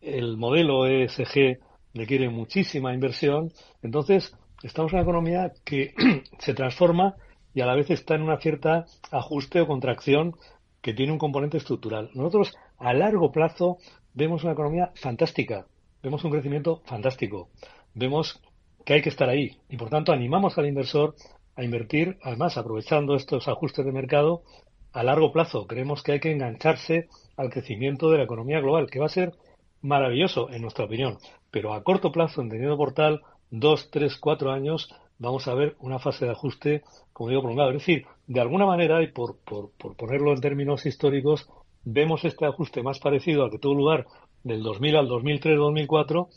el 0.00 0.36
modelo 0.36 0.86
ESG 0.86 1.58
requiere 1.94 2.28
muchísima 2.28 2.94
inversión, 2.94 3.50
entonces 3.82 4.36
estamos 4.62 4.92
en 4.92 4.98
una 4.98 5.02
economía 5.02 5.52
que 5.64 5.94
se 6.38 6.54
transforma 6.54 7.14
y 7.54 7.62
a 7.62 7.66
la 7.66 7.74
vez 7.74 7.90
está 7.90 8.14
en 8.14 8.22
una 8.22 8.38
cierta 8.38 8.84
ajuste 9.10 9.60
o 9.60 9.66
contracción 9.66 10.34
que 10.80 10.94
tiene 10.94 11.12
un 11.12 11.18
componente 11.18 11.58
estructural. 11.58 12.10
Nosotros 12.14 12.54
a 12.80 12.92
largo 12.94 13.30
plazo 13.30 13.78
vemos 14.14 14.42
una 14.42 14.54
economía 14.54 14.90
fantástica, 14.94 15.66
vemos 16.02 16.24
un 16.24 16.32
crecimiento 16.32 16.82
fantástico, 16.86 17.50
vemos 17.94 18.42
que 18.84 18.94
hay 18.94 19.02
que 19.02 19.10
estar 19.10 19.28
ahí 19.28 19.58
y 19.68 19.76
por 19.76 19.90
tanto 19.90 20.12
animamos 20.12 20.58
al 20.58 20.66
inversor 20.66 21.14
a 21.56 21.62
invertir, 21.62 22.18
además 22.22 22.56
aprovechando 22.56 23.14
estos 23.14 23.46
ajustes 23.46 23.84
de 23.84 23.92
mercado, 23.92 24.42
a 24.92 25.02
largo 25.02 25.30
plazo. 25.30 25.66
Creemos 25.66 26.02
que 26.02 26.12
hay 26.12 26.20
que 26.20 26.32
engancharse 26.32 27.08
al 27.36 27.50
crecimiento 27.50 28.10
de 28.10 28.18
la 28.18 28.24
economía 28.24 28.60
global, 28.60 28.88
que 28.90 28.98
va 28.98 29.06
a 29.06 29.10
ser 29.10 29.34
maravilloso, 29.82 30.50
en 30.50 30.62
nuestra 30.62 30.86
opinión. 30.86 31.18
Pero 31.50 31.74
a 31.74 31.82
corto 31.84 32.10
plazo, 32.10 32.40
entendido 32.40 32.76
por 32.76 32.92
tal, 32.94 33.20
dos, 33.50 33.90
tres, 33.90 34.16
cuatro 34.16 34.52
años, 34.52 34.92
vamos 35.18 35.46
a 35.48 35.54
ver 35.54 35.76
una 35.80 35.98
fase 35.98 36.24
de 36.24 36.32
ajuste, 36.32 36.82
como 37.12 37.28
digo, 37.28 37.42
prolongado. 37.42 37.70
Es 37.70 37.78
decir, 37.78 38.06
de 38.26 38.40
alguna 38.40 38.66
manera, 38.66 39.02
y 39.02 39.08
por, 39.08 39.36
por 39.44 39.96
ponerlo 39.96 40.32
en 40.32 40.40
términos 40.40 40.86
históricos, 40.86 41.48
vemos 41.84 42.24
este 42.24 42.46
ajuste 42.46 42.82
más 42.82 42.98
parecido 42.98 43.44
al 43.44 43.50
que 43.50 43.58
tuvo 43.58 43.74
lugar 43.74 44.06
del 44.42 44.62
2000 44.62 44.96
al 44.96 45.08
2003-2004 45.08 46.28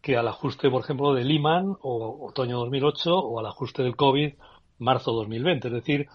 que 0.00 0.16
al 0.16 0.28
ajuste, 0.28 0.70
por 0.70 0.82
ejemplo, 0.82 1.14
de 1.14 1.24
Lehman 1.24 1.76
o 1.80 2.28
otoño 2.28 2.58
2008 2.58 3.18
o 3.18 3.40
al 3.40 3.46
ajuste 3.46 3.82
del 3.82 3.96
COVID 3.96 4.34
marzo 4.78 5.12
2020. 5.12 5.66
Es 5.68 5.74
decir, 5.74 6.06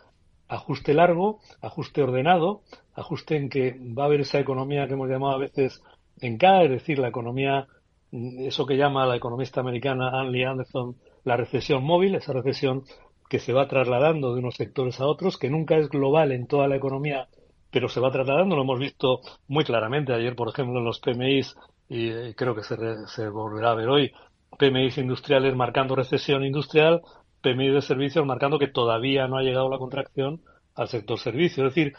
ajuste 0.47 0.93
largo, 0.93 1.39
ajuste 1.61 2.01
ordenado, 2.01 2.61
ajuste 2.93 3.35
en 3.35 3.49
que 3.49 3.77
va 3.97 4.03
a 4.03 4.05
haber 4.05 4.21
esa 4.21 4.39
economía 4.39 4.87
que 4.87 4.93
hemos 4.93 5.09
llamado 5.09 5.35
a 5.35 5.39
veces 5.39 5.81
en 6.21 6.37
K, 6.37 6.63
es 6.63 6.69
decir, 6.69 6.99
la 6.99 7.09
economía, 7.09 7.67
eso 8.11 8.65
que 8.65 8.77
llama 8.77 9.05
la 9.05 9.15
economista 9.15 9.59
americana 9.59 10.19
Anne 10.19 10.45
Anderson 10.45 10.95
la 11.23 11.37
recesión 11.37 11.83
móvil, 11.83 12.15
esa 12.15 12.33
recesión 12.33 12.83
que 13.29 13.39
se 13.39 13.53
va 13.53 13.67
trasladando 13.67 14.33
de 14.33 14.39
unos 14.39 14.55
sectores 14.55 14.99
a 14.99 15.05
otros, 15.05 15.37
que 15.37 15.49
nunca 15.49 15.77
es 15.77 15.89
global 15.89 16.31
en 16.31 16.47
toda 16.47 16.67
la 16.67 16.75
economía, 16.75 17.27
pero 17.71 17.89
se 17.89 17.99
va 17.99 18.11
trasladando, 18.11 18.55
lo 18.55 18.63
hemos 18.63 18.79
visto 18.79 19.21
muy 19.47 19.63
claramente 19.63 20.13
ayer, 20.13 20.35
por 20.35 20.49
ejemplo, 20.49 20.79
en 20.79 20.85
los 20.85 20.99
PMIs, 20.99 21.55
y 21.89 22.09
eh, 22.09 22.33
creo 22.35 22.55
que 22.55 22.63
se, 22.63 22.75
se 23.07 23.29
volverá 23.29 23.71
a 23.71 23.75
ver 23.75 23.89
hoy, 23.89 24.11
PMIs 24.57 24.97
industriales 24.97 25.55
marcando 25.55 25.95
recesión 25.95 26.45
industrial, 26.45 27.01
PMI 27.41 27.69
de 27.69 27.81
servicios 27.81 28.25
marcando 28.25 28.59
que 28.59 28.67
todavía 28.67 29.27
no 29.27 29.37
ha 29.37 29.41
llegado 29.41 29.69
la 29.69 29.77
contracción 29.77 30.41
al 30.75 30.87
sector 30.87 31.19
servicios. 31.19 31.67
Es 31.67 31.75
decir, 31.75 31.93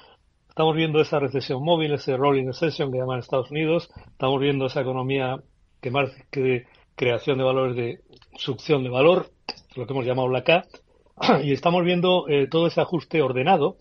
estamos 0.48 0.76
viendo 0.76 1.00
esa 1.00 1.18
recesión 1.18 1.64
móvil, 1.64 1.92
ese 1.94 2.16
rolling 2.16 2.46
recession 2.46 2.92
que 2.92 2.98
llaman 2.98 3.18
Estados 3.18 3.50
Unidos, 3.50 3.90
estamos 4.10 4.40
viendo 4.40 4.66
esa 4.66 4.82
economía 4.82 5.36
que 5.80 5.90
más 5.90 6.10
creación 6.94 7.38
de 7.38 7.44
valores 7.44 7.76
de 7.76 8.00
succión 8.36 8.84
de 8.84 8.90
valor, 8.90 9.26
lo 9.74 9.86
que 9.86 9.92
hemos 9.92 10.06
llamado 10.06 10.28
la 10.28 10.44
K, 10.44 10.64
y 11.42 11.52
estamos 11.52 11.84
viendo 11.84 12.28
eh, 12.28 12.46
todo 12.48 12.66
ese 12.66 12.80
ajuste 12.80 13.22
ordenado, 13.22 13.76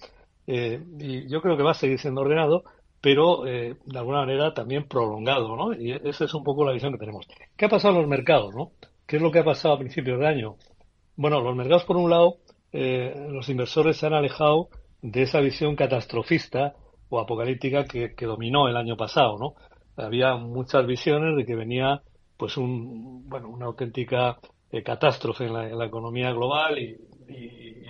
eh, 0.47 0.83
y 0.99 1.29
yo 1.29 1.41
creo 1.41 1.57
que 1.57 1.63
va 1.63 1.71
a 1.71 1.75
seguir 1.75 1.99
siendo 1.99 2.21
ordenado, 2.21 2.63
pero 3.01 3.47
eh, 3.47 3.75
de 3.83 3.99
alguna 3.99 4.19
manera 4.19 4.53
también 4.53 4.87
prolongado, 4.87 5.55
¿no? 5.55 5.73
Y 5.73 5.91
esa 5.91 6.25
es 6.25 6.33
un 6.33 6.43
poco 6.43 6.63
la 6.63 6.71
visión 6.71 6.93
que 6.93 6.99
tenemos. 6.99 7.27
¿Qué 7.57 7.65
ha 7.65 7.69
pasado 7.69 7.95
en 7.95 8.01
los 8.01 8.09
mercados, 8.09 8.53
no? 8.55 8.71
¿Qué 9.07 9.17
es 9.17 9.21
lo 9.21 9.31
que 9.31 9.39
ha 9.39 9.43
pasado 9.43 9.75
a 9.75 9.79
principios 9.79 10.19
de 10.19 10.27
año? 10.27 10.55
Bueno, 11.15 11.41
los 11.41 11.55
mercados, 11.55 11.83
por 11.85 11.97
un 11.97 12.09
lado, 12.09 12.37
eh, 12.71 13.13
los 13.29 13.49
inversores 13.49 13.97
se 13.97 14.05
han 14.05 14.13
alejado 14.13 14.69
de 15.01 15.23
esa 15.23 15.41
visión 15.41 15.75
catastrofista 15.75 16.73
o 17.09 17.19
apocalíptica 17.19 17.85
que, 17.85 18.13
dominó 18.25 18.69
el 18.69 18.77
año 18.77 18.95
pasado, 18.95 19.37
¿no? 19.37 19.55
Había 19.97 20.35
muchas 20.35 20.85
visiones 20.85 21.35
de 21.35 21.45
que 21.45 21.55
venía, 21.55 22.01
pues, 22.37 22.55
un, 22.55 23.27
bueno, 23.27 23.49
una 23.49 23.65
auténtica 23.65 24.37
eh, 24.71 24.83
catástrofe 24.83 25.45
en 25.45 25.53
la, 25.53 25.85
economía 25.85 26.31
global 26.31 26.77
y, 26.79 26.97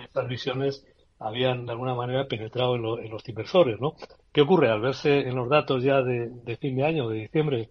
estas 0.02 0.28
visiones 0.28 0.84
habían 1.22 1.66
de 1.66 1.72
alguna 1.72 1.94
manera 1.94 2.26
penetrado 2.26 2.76
en, 2.76 3.10
los 3.10 3.28
inversores, 3.28 3.80
¿no? 3.80 3.94
¿Qué 4.32 4.42
ocurre? 4.42 4.70
Al 4.70 4.80
verse 4.80 5.20
en 5.20 5.36
los 5.36 5.48
datos 5.48 5.82
ya 5.82 6.02
de, 6.02 6.56
fin 6.60 6.76
de 6.76 6.84
año, 6.84 7.08
de 7.08 7.20
diciembre, 7.20 7.68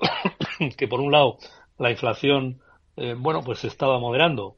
que 0.76 0.88
por 0.88 1.00
un 1.00 1.12
lado 1.12 1.38
la 1.78 1.90
inflación, 1.90 2.60
eh, 2.96 3.14
bueno, 3.16 3.42
pues 3.42 3.60
se 3.60 3.68
estaba 3.68 3.98
moderando 3.98 4.56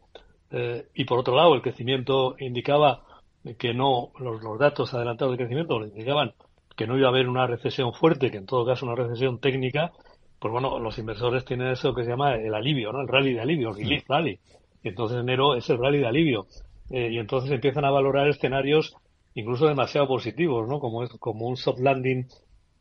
eh, 0.51 0.87
y 0.95 1.05
por 1.05 1.19
otro 1.19 1.37
lado, 1.37 1.55
el 1.55 1.63
crecimiento 1.63 2.35
indicaba 2.39 3.03
que 3.59 3.73
no, 3.73 4.11
los, 4.19 4.59
datos 4.59 4.93
adelantados 4.93 5.33
de 5.33 5.39
crecimiento 5.39 5.85
indicaban 5.85 6.35
que 6.77 6.87
no 6.87 6.99
iba 6.99 7.07
a 7.07 7.11
haber 7.11 7.29
una 7.29 7.47
recesión 7.47 7.93
fuerte, 7.93 8.31
que 8.31 8.39
en 8.39 8.47
todo 8.47 8.67
caso 8.67 8.87
una 8.87 8.95
recesión 8.95 9.39
técnica, 9.39 9.93
pues 10.39 10.53
bueno, 10.53 10.79
los 10.79 10.99
inversores 10.99 11.45
tienen 11.45 11.69
eso 11.69 11.95
que 11.95 12.05
se 12.05 12.11
llama 12.11 12.35
el 12.35 12.55
alivio, 12.55 12.93
¿no? 12.93 13.01
El 13.01 13.09
rally 13.09 13.35
de 13.35 13.41
alivio, 13.41 13.71
el 13.71 13.77
relief 13.77 14.09
rally. 14.09 14.39
Y 14.83 14.89
entonces 14.89 15.19
enero 15.19 15.55
es 15.55 15.69
el 15.69 15.79
rally 15.79 15.99
de 15.99 16.07
alivio. 16.07 16.47
Eh, 16.91 17.11
y 17.13 17.19
entonces 17.19 17.51
empiezan 17.51 17.85
a 17.85 17.91
valorar 17.91 18.29
escenarios 18.29 18.95
incluso 19.35 19.67
demasiado 19.67 20.09
positivos, 20.09 20.69
¿no? 20.69 20.81
Como 20.81 21.05
es 21.05 21.11
como 21.19 21.47
un 21.47 21.57
soft 21.57 21.81
landing 21.81 22.27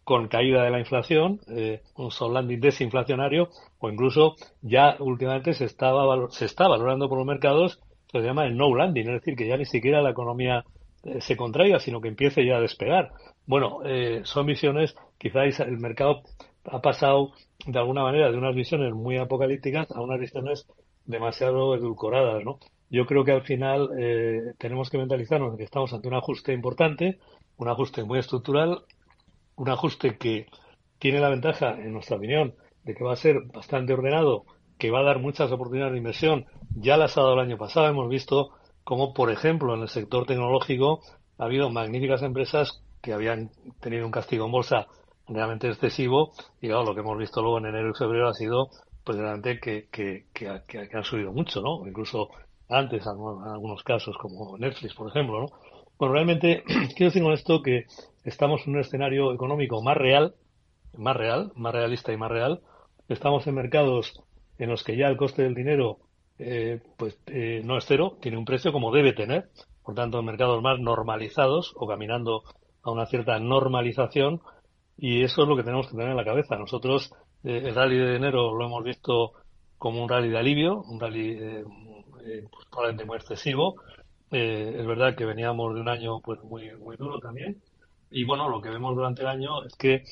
con 0.04 0.28
caída 0.28 0.64
de 0.64 0.72
la 0.72 0.80
inflación, 0.80 1.40
eh, 1.56 1.82
un 1.96 2.10
soft 2.10 2.34
landing 2.34 2.60
desinflacionario, 2.60 3.50
o 3.78 3.90
incluso 3.90 4.36
ya 4.62 4.96
últimamente 5.00 5.54
se, 5.54 5.66
estaba, 5.66 6.30
se 6.32 6.46
está 6.46 6.68
valorando 6.68 7.08
por 7.08 7.20
los 7.20 7.28
mercados, 7.28 7.80
se 8.12 8.20
llama 8.20 8.46
el 8.46 8.58
no 8.58 8.74
landing, 8.76 9.08
es 9.08 9.22
decir, 9.22 9.36
que 9.36 9.48
ya 9.48 9.56
ni 9.56 9.66
siquiera 9.66 10.02
la 10.02 10.10
economía 10.10 10.64
eh, 11.04 11.22
se 11.22 11.38
contraiga, 11.38 11.80
sino 11.80 12.02
que 12.02 12.08
empiece 12.08 12.44
ya 12.44 12.58
a 12.58 12.62
despegar. 12.62 13.12
Bueno, 13.46 13.82
eh, 13.86 14.22
son 14.24 14.48
visiones, 14.48 14.96
quizás 15.20 15.60
el 15.60 15.78
mercado 15.78 16.24
ha 16.66 16.82
pasado 16.82 17.34
de 17.66 17.78
alguna 17.78 18.04
manera 18.04 18.32
de 18.32 18.38
unas 18.38 18.56
visiones 18.56 18.94
muy 18.94 19.18
apocalípticas 19.18 19.92
a 19.92 20.02
unas 20.02 20.20
visiones 20.20 20.68
demasiado 21.06 21.76
edulcoradas, 21.76 22.44
¿no? 22.44 22.60
Yo 22.90 23.06
creo 23.06 23.24
que 23.24 23.32
al 23.32 23.44
final 23.44 23.90
eh, 24.00 24.54
tenemos 24.58 24.90
que 24.90 24.98
mentalizarnos 24.98 25.56
que 25.58 25.64
estamos 25.64 25.94
ante 25.94 26.08
un 26.08 26.16
ajuste 26.16 26.54
importante, 26.54 27.20
un 27.58 27.68
ajuste 27.68 28.04
muy 28.04 28.20
estructural, 28.20 28.84
un 29.56 29.70
ajuste 29.70 30.18
que 30.18 30.48
tiene 30.98 31.20
la 31.20 31.30
ventaja, 31.30 31.72
en 31.72 31.94
nuestra 31.94 32.18
opinión, 32.18 32.56
de 32.84 32.96
que 32.96 33.04
va 33.04 33.14
a 33.14 33.18
ser 33.18 33.42
bastante 33.54 33.94
ordenado, 33.94 34.46
que 34.78 34.92
va 34.92 35.00
a 35.00 35.04
dar 35.04 35.20
muchas 35.20 35.52
oportunidades 35.52 35.94
de 35.94 36.00
inversión. 36.00 36.46
Ya 36.76 36.98
las 36.98 37.18
ha 37.18 37.22
dado 37.22 37.34
el 37.34 37.40
año 37.42 37.58
pasado, 37.58 37.88
hemos 37.88 38.10
visto 38.10 38.52
como, 38.84 39.14
por 39.14 39.32
ejemplo, 39.32 39.76
en 39.76 39.82
el 39.82 39.90
sector 39.90 40.26
tecnológico 40.26 41.02
ha 41.38 41.46
habido 41.46 41.70
magníficas 41.70 42.24
empresas 42.24 42.82
que 43.02 43.14
habían 43.14 43.52
tenido 43.80 44.06
un 44.06 44.12
castigo 44.12 44.46
en 44.46 44.52
bolsa 44.52 44.88
realmente 45.28 45.68
excesivo 45.68 46.32
y 46.60 46.68
claro, 46.68 46.84
lo 46.84 46.94
que 46.94 47.02
hemos 47.02 47.18
visto 47.18 47.42
luego 47.42 47.60
en 47.60 47.68
enero 47.68 47.92
y 47.92 47.98
febrero 47.98 48.28
ha 48.28 48.34
sido 48.34 48.70
pues 49.04 49.18
realmente 49.18 49.60
que, 49.60 49.88
que, 49.92 50.26
que, 50.34 50.90
han 50.92 51.04
subido 51.04 51.32
mucho, 51.32 51.62
¿no? 51.62 51.88
Incluso 51.88 52.30
antes 52.70 53.06
en 53.06 53.12
algunos 53.12 53.84
casos 53.84 54.16
como 54.18 54.58
Netflix, 54.58 54.94
por 54.94 55.10
ejemplo, 55.10 55.42
¿no? 55.42 55.48
Bueno, 55.98 56.14
realmente 56.14 56.64
quiero 56.96 57.12
decir 57.12 57.24
con 57.24 57.34
esto 57.34 57.62
que 57.62 57.86
estamos 58.24 58.66
en 58.66 58.76
un 58.76 58.80
escenario 58.80 59.34
económico 59.34 59.82
más 59.82 59.98
real, 59.98 60.36
más 60.98 61.16
real, 61.16 61.52
más 61.56 61.74
realista 61.74 62.14
y 62.14 62.18
más 62.18 62.32
real. 62.32 62.62
Estamos 63.10 63.46
en 63.48 63.56
mercados 63.56 64.24
en 64.60 64.70
los 64.70 64.84
que 64.84 64.96
ya 64.96 65.08
el 65.08 65.18
coste 65.18 65.44
del 65.44 65.56
dinero 65.56 65.98
eh, 66.38 66.80
pues 66.96 67.20
eh, 67.28 67.62
no 67.66 67.78
es 67.78 67.86
cero, 67.86 68.18
tiene 68.22 68.38
un 68.38 68.46
precio 68.46 68.72
como 68.72 68.94
debe 68.94 69.12
tener, 69.12 69.50
por 69.84 69.94
tanto 69.94 70.20
en 70.20 70.26
mercados 70.26 70.62
más 70.62 70.80
normalizados 70.80 71.74
o 71.76 71.86
caminando 71.86 72.44
a 72.82 72.92
una 72.92 73.08
cierta 73.08 73.38
normalización 73.40 74.40
y 74.98 75.24
eso 75.24 75.44
es 75.44 75.50
lo 75.50 75.58
que 75.58 75.64
tenemos 75.64 75.88
que 75.88 75.98
tener 75.98 76.12
en 76.12 76.18
la 76.18 76.24
cabeza. 76.24 76.56
Nosotros 76.56 77.12
eh, 77.44 77.64
el 77.66 77.76
rally 77.76 77.98
de 77.98 78.16
enero 78.16 78.56
lo 78.56 78.66
hemos 78.66 78.84
visto 78.84 79.34
como 79.78 80.02
un 80.02 80.08
rally 80.08 80.30
de 80.30 80.38
alivio, 80.38 80.82
un 80.82 81.00
rally 81.00 81.64
eh, 82.30 82.38
eh, 82.40 82.48
probablemente 82.70 83.06
muy 83.06 83.18
excesivo. 83.18 83.76
es 84.32 84.86
verdad 84.86 85.16
que 85.16 85.26
veníamos 85.26 85.74
de 85.74 85.82
un 85.82 85.90
año 85.90 86.20
pues 86.22 86.42
muy 86.44 86.72
muy 86.78 86.96
duro 86.98 87.20
también 87.20 87.62
y 88.12 88.26
bueno 88.26 88.48
lo 88.50 88.62
que 88.62 88.70
vemos 88.70 88.96
durante 88.96 89.22
el 89.22 89.28
año 89.28 89.64
es 89.66 89.76
que 89.76 90.04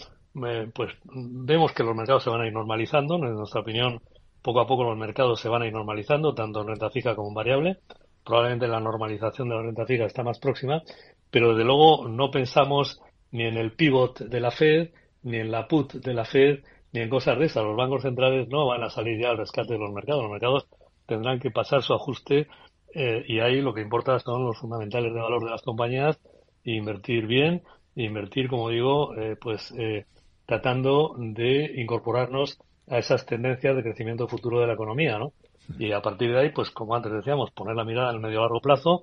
pues 0.73 0.93
vemos 1.05 1.71
que 1.73 1.83
los 1.83 1.95
mercados 1.95 2.23
se 2.23 2.29
van 2.29 2.41
a 2.41 2.47
ir 2.47 2.53
normalizando. 2.53 3.15
En 3.15 3.35
nuestra 3.35 3.61
opinión, 3.61 4.01
poco 4.41 4.59
a 4.59 4.67
poco 4.67 4.83
los 4.83 4.97
mercados 4.97 5.39
se 5.39 5.49
van 5.49 5.63
a 5.63 5.67
ir 5.67 5.73
normalizando, 5.73 6.33
tanto 6.33 6.61
en 6.61 6.67
renta 6.67 6.89
fija 6.89 7.15
como 7.15 7.29
en 7.29 7.33
variable. 7.33 7.77
Probablemente 8.23 8.67
la 8.67 8.79
normalización 8.79 9.49
de 9.49 9.55
la 9.55 9.61
renta 9.63 9.85
fija 9.85 10.05
está 10.05 10.23
más 10.23 10.39
próxima, 10.39 10.83
pero 11.31 11.49
desde 11.49 11.63
luego 11.63 12.07
no 12.07 12.29
pensamos 12.29 13.01
ni 13.31 13.45
en 13.45 13.57
el 13.57 13.73
pivot 13.73 14.19
de 14.19 14.39
la 14.39 14.51
Fed, 14.51 14.91
ni 15.23 15.37
en 15.37 15.51
la 15.51 15.67
put 15.67 15.93
de 15.93 16.13
la 16.13 16.25
Fed, 16.25 16.59
ni 16.91 17.01
en 17.01 17.09
cosas 17.09 17.39
de 17.39 17.45
esas. 17.45 17.63
Los 17.63 17.75
bancos 17.75 18.03
centrales 18.03 18.47
no 18.49 18.67
van 18.67 18.83
a 18.83 18.89
salir 18.89 19.19
ya 19.19 19.29
al 19.29 19.37
rescate 19.37 19.73
de 19.73 19.79
los 19.79 19.91
mercados. 19.91 20.23
Los 20.23 20.31
mercados 20.31 20.67
tendrán 21.07 21.39
que 21.39 21.51
pasar 21.51 21.81
su 21.81 21.93
ajuste 21.93 22.47
eh, 22.93 23.23
y 23.27 23.39
ahí 23.39 23.61
lo 23.61 23.73
que 23.73 23.81
importa 23.81 24.19
son 24.19 24.45
los 24.45 24.57
fundamentales 24.57 25.13
de 25.13 25.19
valor 25.19 25.43
de 25.43 25.51
las 25.51 25.61
compañías 25.61 26.19
e 26.63 26.73
invertir 26.73 27.25
bien 27.25 27.63
e 27.95 28.03
invertir, 28.03 28.47
como 28.47 28.69
digo, 28.69 29.15
eh, 29.15 29.35
pues 29.41 29.73
eh, 29.77 30.05
tratando 30.45 31.15
de 31.17 31.81
incorporarnos 31.81 32.59
a 32.87 32.99
esas 32.99 33.25
tendencias 33.25 33.75
de 33.75 33.81
crecimiento 33.81 34.27
futuro 34.27 34.59
de 34.59 34.67
la 34.67 34.73
economía, 34.73 35.17
¿no? 35.17 35.33
Y 35.79 35.91
a 35.91 36.01
partir 36.01 36.31
de 36.31 36.39
ahí, 36.39 36.49
pues 36.51 36.69
como 36.69 36.95
antes 36.95 37.11
decíamos, 37.11 37.51
poner 37.51 37.75
la 37.75 37.83
mirada 37.83 38.11
en 38.11 38.17
el 38.17 38.21
medio 38.21 38.41
largo 38.41 38.61
plazo. 38.61 39.01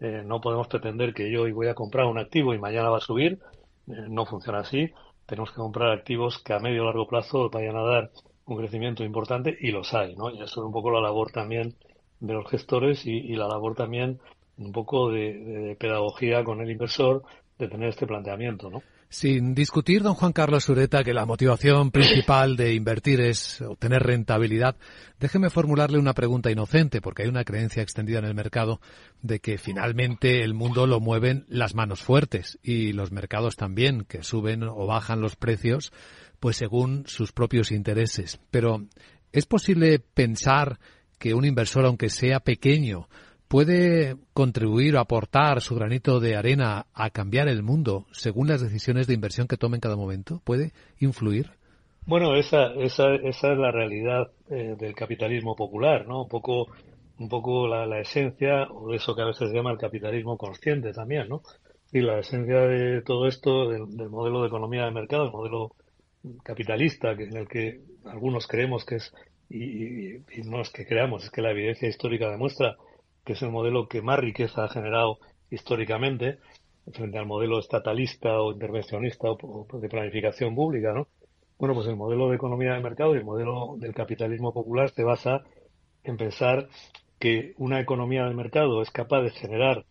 no 0.00 0.40
podemos 0.40 0.68
pretender 0.68 1.12
que 1.12 1.30
yo 1.30 1.42
hoy 1.42 1.52
voy 1.52 1.68
a 1.68 1.74
comprar 1.74 2.06
un 2.06 2.18
activo 2.18 2.54
y 2.54 2.58
mañana 2.58 2.88
va 2.88 2.98
a 2.98 3.00
subir. 3.00 3.38
no 3.86 4.24
funciona 4.26 4.60
así 4.60 4.92
tenemos 5.26 5.50
que 5.50 5.56
comprar 5.56 5.90
activos 5.90 6.40
que 6.42 6.54
a 6.54 6.60
medio 6.60 6.84
largo 6.84 7.06
plazo 7.06 7.50
vayan 7.50 7.76
a 7.76 7.82
dar 7.82 8.10
un 8.46 8.56
crecimiento 8.56 9.04
importante 9.04 9.56
y 9.60 9.70
los 9.70 9.92
hay, 9.92 10.14
¿no? 10.14 10.30
Y 10.30 10.36
eso 10.36 10.44
es 10.44 10.56
un 10.66 10.72
poco 10.72 10.90
la 10.90 11.00
labor 11.00 11.30
también 11.32 11.74
de 12.20 12.32
los 12.32 12.48
gestores 12.48 13.04
y, 13.04 13.34
la 13.34 13.48
labor 13.48 13.74
también 13.74 14.18
un 14.56 14.72
poco 14.72 15.10
de, 15.10 15.76
pedagogía 15.78 16.42
con 16.44 16.60
el 16.60 16.70
inversor 16.70 17.22
de 17.58 17.68
tener 17.68 17.88
este 17.90 18.06
planteamiento, 18.06 18.70
¿no? 18.70 18.82
Sin 19.08 19.54
discutir, 19.54 20.02
don 20.02 20.14
Juan 20.14 20.32
Carlos 20.32 20.64
Sureta, 20.64 21.04
que 21.04 21.14
la 21.14 21.26
motivación 21.26 21.92
principal 21.92 22.56
de 22.56 22.74
invertir 22.74 23.20
es 23.20 23.60
obtener 23.60 24.02
rentabilidad, 24.02 24.76
déjeme 25.20 25.48
formularle 25.48 25.98
una 25.98 26.12
pregunta 26.12 26.50
inocente, 26.50 27.00
porque 27.00 27.22
hay 27.22 27.28
una 27.28 27.44
creencia 27.44 27.84
extendida 27.84 28.18
en 28.18 28.24
el 28.24 28.34
mercado 28.34 28.80
de 29.22 29.38
que 29.38 29.58
finalmente 29.58 30.42
el 30.42 30.54
mundo 30.54 30.88
lo 30.88 30.98
mueven 30.98 31.44
las 31.48 31.76
manos 31.76 32.02
fuertes 32.02 32.58
y 32.64 32.92
los 32.92 33.12
mercados 33.12 33.54
también, 33.54 34.04
que 34.04 34.24
suben 34.24 34.64
o 34.64 34.86
bajan 34.86 35.20
los 35.20 35.36
precios, 35.36 35.92
pues 36.40 36.56
según 36.56 37.04
sus 37.06 37.32
propios 37.32 37.72
intereses. 37.72 38.40
Pero, 38.50 38.86
¿es 39.32 39.46
posible 39.46 39.98
pensar 39.98 40.78
que 41.18 41.34
un 41.34 41.44
inversor, 41.44 41.86
aunque 41.86 42.08
sea 42.08 42.40
pequeño, 42.40 43.08
puede 43.48 44.16
contribuir 44.32 44.96
o 44.96 45.00
aportar 45.00 45.60
su 45.60 45.74
granito 45.74 46.20
de 46.20 46.36
arena 46.36 46.86
a 46.92 47.10
cambiar 47.10 47.48
el 47.48 47.62
mundo 47.62 48.06
según 48.10 48.48
las 48.48 48.60
decisiones 48.60 49.06
de 49.06 49.14
inversión 49.14 49.46
que 49.46 49.56
tome 49.56 49.76
en 49.76 49.80
cada 49.80 49.96
momento? 49.96 50.40
¿Puede 50.44 50.72
influir? 50.98 51.50
Bueno, 52.06 52.36
esa, 52.36 52.72
esa, 52.74 53.14
esa 53.16 53.52
es 53.52 53.58
la 53.58 53.72
realidad 53.72 54.30
eh, 54.48 54.76
del 54.78 54.94
capitalismo 54.94 55.56
popular, 55.56 56.06
¿no? 56.06 56.22
Un 56.22 56.28
poco, 56.28 56.68
un 57.18 57.28
poco 57.28 57.66
la, 57.66 57.84
la, 57.84 57.98
esencia, 57.98 58.64
o 58.70 58.94
eso 58.94 59.16
que 59.16 59.22
a 59.22 59.26
veces 59.26 59.50
se 59.50 59.56
llama 59.56 59.72
el 59.72 59.78
capitalismo 59.78 60.36
consciente 60.36 60.92
también, 60.92 61.28
¿no? 61.28 61.42
Y 61.92 62.00
la 62.00 62.20
esencia 62.20 62.60
de 62.60 63.02
todo 63.02 63.26
esto, 63.26 63.70
del, 63.70 63.86
modelo 64.08 64.42
de 64.42 64.48
economía 64.48 64.84
de 64.84 64.92
mercado, 64.92 65.24
el 65.24 65.32
modelo 65.32 65.72
capitalista, 66.42 67.16
que 67.16 67.24
en 67.24 67.36
el 67.36 67.48
que 67.48 67.80
algunos 68.04 68.46
creemos 68.46 68.84
que 68.84 68.96
es, 68.96 69.12
y, 69.48 70.20
no 70.44 70.60
es 70.60 70.70
que 70.70 70.86
creamos, 70.86 71.24
es 71.24 71.30
que 71.30 71.42
la 71.42 71.52
evidencia 71.52 71.88
histórica 71.88 72.30
demuestra 72.30 72.76
que 73.24 73.32
es 73.34 73.42
el 73.42 73.50
modelo 73.50 73.88
que 73.88 74.02
más 74.02 74.18
riqueza 74.18 74.64
ha 74.64 74.68
generado 74.68 75.18
históricamente 75.50 76.38
frente 76.92 77.18
al 77.18 77.26
modelo 77.26 77.58
estatalista 77.58 78.40
o 78.40 78.52
intervencionista 78.52 79.28
o 79.30 79.66
de 79.80 79.88
planificación 79.88 80.54
pública, 80.54 80.92
¿no? 80.92 81.08
Bueno, 81.58 81.74
pues 81.74 81.86
el 81.86 81.96
modelo 81.96 82.28
de 82.28 82.36
economía 82.36 82.74
de 82.74 82.80
mercado 82.80 83.14
y 83.14 83.18
el 83.18 83.24
modelo 83.24 83.76
del 83.78 83.94
capitalismo 83.94 84.52
popular 84.52 84.90
se 84.90 85.02
basa 85.02 85.42
en 86.04 86.16
pensar 86.16 86.68
que 87.18 87.54
una 87.56 87.80
economía 87.80 88.24
de 88.26 88.34
mercado 88.34 88.82
es 88.82 88.90
capaz 88.90 89.22
de 89.22 89.30
generar 89.30 89.84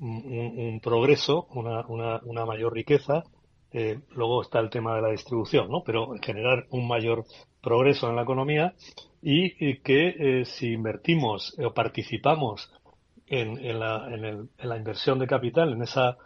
un, 0.00 0.80
progreso, 0.82 1.46
una, 1.54 1.86
una, 1.86 2.44
mayor 2.44 2.72
riqueza. 2.72 3.22
Eh, 3.72 4.00
luego 4.10 4.42
está 4.42 4.60
el 4.60 4.70
tema 4.70 4.94
de 4.94 5.02
la 5.02 5.10
distribución, 5.10 5.70
¿no? 5.70 5.82
Pero 5.84 6.14
generar 6.22 6.66
un 6.70 6.86
mayor 6.86 7.24
progreso 7.60 8.08
en 8.08 8.16
la 8.16 8.22
economía 8.22 8.74
y, 9.22 9.78
que 9.78 10.14
eh, 10.18 10.44
si 10.44 10.72
invertimos 10.72 11.56
o 11.58 11.72
participamos 11.72 12.70
en, 13.26 13.78
la, 13.78 14.08
en, 14.12 14.50
la 14.58 14.76
inversión 14.76 15.18
de 15.18 15.26
capital 15.26 15.72
en 15.72 15.82
esa 15.82 16.18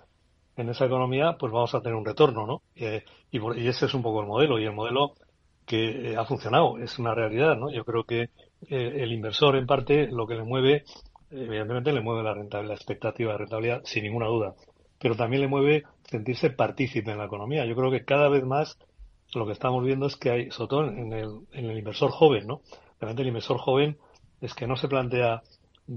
en 0.57 0.71
esa 0.71 0.87
economía, 0.87 1.37
pues 1.39 1.53
vamos 1.53 1.75
a 1.75 1.81
tener 1.81 1.95
un 1.95 2.05
retorno, 2.05 2.47
¿no? 2.47 2.63
Eh, 2.75 3.05
y, 3.31 3.69
ese 3.69 3.87
es 3.87 3.95
un 3.95 4.03
poco 4.03 4.21
el 4.21 4.27
modelo, 4.27 4.59
y 4.59 4.65
el 4.65 4.73
modelo 4.73 5.15
que 5.67 6.13
eh, 6.13 6.17
ha 6.17 6.25
funcionado, 6.25 6.79
es 6.79 6.99
una 6.99 7.15
realidad, 7.15 7.57
¿no? 7.57 7.71
Yo 7.71 7.85
creo 7.85 8.05
que 8.05 8.23
eh, 8.23 8.93
el 8.97 9.13
inversor, 9.13 9.57
en 9.57 9.67
parte, 9.67 10.09
lo 10.11 10.27
que 10.27 10.35
le 10.35 10.45
mueve, 10.45 10.85
evidentemente 11.31 11.93
le 11.93 12.01
mueve 12.01 12.23
la 12.23 12.35
rentabilidad, 12.35 12.69
la 12.69 12.75
expectativa 12.75 13.33
de 13.33 13.39
rentabilidad, 13.39 13.83
sin 13.85 14.05
ninguna 14.05 14.27
duda, 14.29 14.55
pero 14.99 15.17
también 15.17 15.43
le 15.43 15.49
mueve 15.49 15.85
sentirse 16.05 16.51
partícipe 16.51 17.11
en 17.11 17.19
la 17.19 17.27
economía. 17.27 17.65
Yo 17.65 17.75
creo 17.75 17.91
que 17.91 18.05
cada 18.05 18.29
vez 18.29 18.45
más 18.45 18.79
lo 19.35 19.47
que 19.47 19.53
estamos 19.53 19.85
viendo 19.85 20.07
es 20.07 20.17
que 20.17 20.31
hay, 20.31 20.51
sobre 20.51 20.69
todo 20.69 20.89
en 20.89 21.13
el, 21.13 21.41
en 21.53 21.67
el 21.67 21.79
inversor 21.79 22.11
joven, 22.11 22.47
¿no? 22.47 22.61
Realmente 23.01 23.23
el 23.23 23.29
inversor 23.29 23.59
joven 23.59 23.99
es 24.41 24.55
que 24.55 24.67
no 24.67 24.77
se 24.77 24.89
plantea 24.89 25.43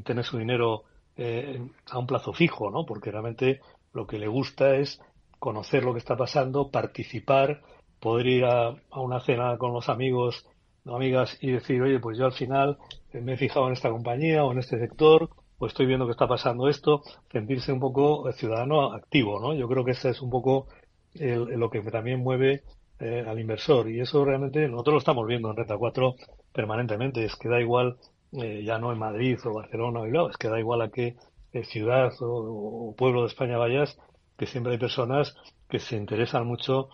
tener 0.04 0.24
su 0.24 0.38
dinero 0.38 0.84
eh, 1.16 1.62
a 1.90 2.00
un 2.00 2.08
plazo 2.08 2.34
fijo, 2.34 2.72
¿no? 2.72 2.86
Porque 2.86 3.12
realmente 3.12 3.62
lo 3.94 4.08
que 4.08 4.20
le 4.20 4.28
gusta 4.28 4.76
es 4.76 5.02
conocer 5.38 5.84
lo 5.84 5.94
que 5.94 6.00
está 6.00 6.16
pasando, 6.16 6.70
participar, 6.70 7.62
poder 8.00 8.28
ir 8.28 8.46
a, 8.46 8.76
una 8.96 9.20
cena 9.22 9.58
con 9.58 9.74
los 9.74 9.90
amigos 9.90 10.46
o 10.86 10.96
amigas 10.96 11.38
y 11.42 11.52
decir, 11.52 11.82
oye, 11.82 12.00
pues 12.00 12.18
yo 12.18 12.26
al 12.26 12.34
final 12.34 12.78
me 13.14 13.34
he 13.34 13.38
fijado 13.38 13.68
en 13.68 13.74
esta 13.74 13.90
compañía 13.90 14.44
o 14.44 14.52
en 14.52 14.60
este 14.60 14.80
sector, 14.80 15.30
o 15.60 15.68
estoy 15.68 15.86
viendo 15.86 16.06
que 16.06 16.12
está 16.12 16.28
pasando 16.28 16.68
esto, 16.68 17.04
sentirse 17.32 17.72
un 17.72 17.80
poco 17.80 18.32
ciudadano 18.32 18.94
activo, 18.94 19.40
¿no? 19.40 19.54
Yo 19.54 19.68
creo 19.68 19.86
que 19.86 19.92
ese 19.92 20.10
es 20.10 20.22
un 20.22 20.30
poco 20.30 20.68
lo 21.14 21.70
que 21.70 21.82
también 21.82 22.22
mueve 22.22 22.64
eh, 23.00 23.24
al 23.26 23.40
inversor 23.40 23.90
y 23.90 24.02
eso 24.02 24.26
realmente 24.26 24.68
nosotros 24.68 24.94
lo 24.94 25.00
estamos 25.00 25.26
viendo 25.26 25.50
en 25.50 25.56
Renta 25.56 25.78
4 25.78 26.16
permanentemente, 26.52 27.24
es 27.24 27.34
que 27.38 27.48
da 27.48 27.62
igual 27.62 27.98
eh, 28.34 28.62
ya 28.66 28.78
no 28.78 28.92
en 28.92 29.00
Madrid 29.00 29.40
o 29.46 29.54
Barcelona 29.54 30.02
o 30.02 30.04
Bilbao, 30.04 30.30
es 30.30 30.36
que 30.36 30.50
da 30.50 30.60
igual 30.60 30.82
a 30.82 30.90
qué 30.90 31.16
eh, 31.54 31.64
ciudad 31.64 32.12
o, 32.20 32.94
pueblo 32.98 33.22
de 33.22 33.28
España 33.28 33.58
vayas, 33.58 33.98
que 34.38 34.46
siempre 34.48 34.74
hay 34.74 34.80
personas 34.80 35.34
que 35.70 35.80
se 35.80 35.96
interesan 35.96 36.46
mucho 36.46 36.90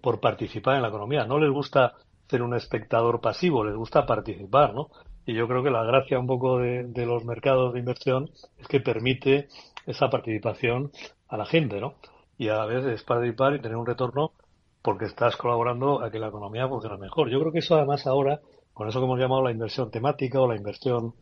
por 0.00 0.20
participar 0.20 0.76
en 0.76 0.82
la 0.82 0.88
economía. 0.88 1.24
No 1.24 1.40
les 1.40 1.50
gusta 1.50 1.94
ser 2.28 2.42
un 2.42 2.54
espectador 2.54 3.20
pasivo, 3.20 3.64
les 3.64 3.74
gusta 3.74 4.06
participar, 4.06 4.74
¿no? 4.74 4.90
Y 5.28 5.34
yo 5.34 5.46
creo 5.46 5.62
que 5.62 5.68
la 5.68 5.84
gracia 5.84 6.18
un 6.18 6.26
poco 6.26 6.56
de, 6.56 7.04
los 7.04 7.22
mercados 7.26 7.74
de 7.74 7.80
inversión 7.80 8.30
es 8.56 8.66
que 8.66 8.80
permite 8.80 9.48
esa 9.84 10.08
participación 10.08 10.90
a 11.28 11.36
la 11.36 11.44
gente, 11.44 11.82
¿no? 11.82 11.96
Y 12.38 12.48
a 12.48 12.54
la 12.54 12.64
vez 12.64 12.86
es 12.86 13.02
participar 13.02 13.54
y 13.54 13.60
tener 13.60 13.76
un 13.76 13.84
retorno 13.84 14.32
porque 14.80 15.04
estás 15.04 15.36
colaborando 15.36 16.02
a 16.02 16.10
que 16.10 16.18
la 16.18 16.28
economía 16.28 16.66
funcione 16.66 16.96
mejor. 16.96 17.28
Yo 17.28 17.40
creo 17.40 17.52
que 17.52 17.58
eso 17.58 17.76
además 17.76 18.06
ahora, 18.06 18.40
con 18.72 18.88
eso 18.88 19.00
que 19.00 19.04
hemos 19.04 19.20
llamado 19.20 19.42
la 19.42 19.52
inversión 19.52 19.90
temática 19.90 20.40
o 20.40 20.48
la 20.48 20.56
inversión 20.56 21.12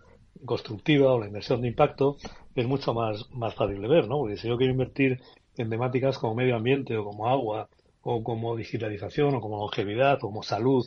constructiva 0.44 1.12
o 1.12 1.18
la 1.18 1.26
inversión 1.26 1.60
de 1.60 1.66
impacto, 1.66 2.16
es 2.54 2.64
mucho 2.64 2.94
más, 2.94 3.28
más 3.32 3.56
fácil 3.56 3.82
de 3.82 3.88
ver, 3.88 4.06
¿no? 4.06 4.18
Porque 4.18 4.36
si 4.36 4.46
yo 4.46 4.56
quiero 4.56 4.72
invertir 4.72 5.20
en 5.56 5.68
temáticas 5.68 6.16
como 6.16 6.36
medio 6.36 6.54
ambiente 6.54 6.96
o 6.96 7.02
como 7.02 7.28
agua 7.28 7.68
o 8.02 8.22
como 8.22 8.54
digitalización 8.54 9.34
o 9.34 9.40
como 9.40 9.58
longevidad 9.58 10.18
o 10.18 10.28
como 10.28 10.44
salud, 10.44 10.86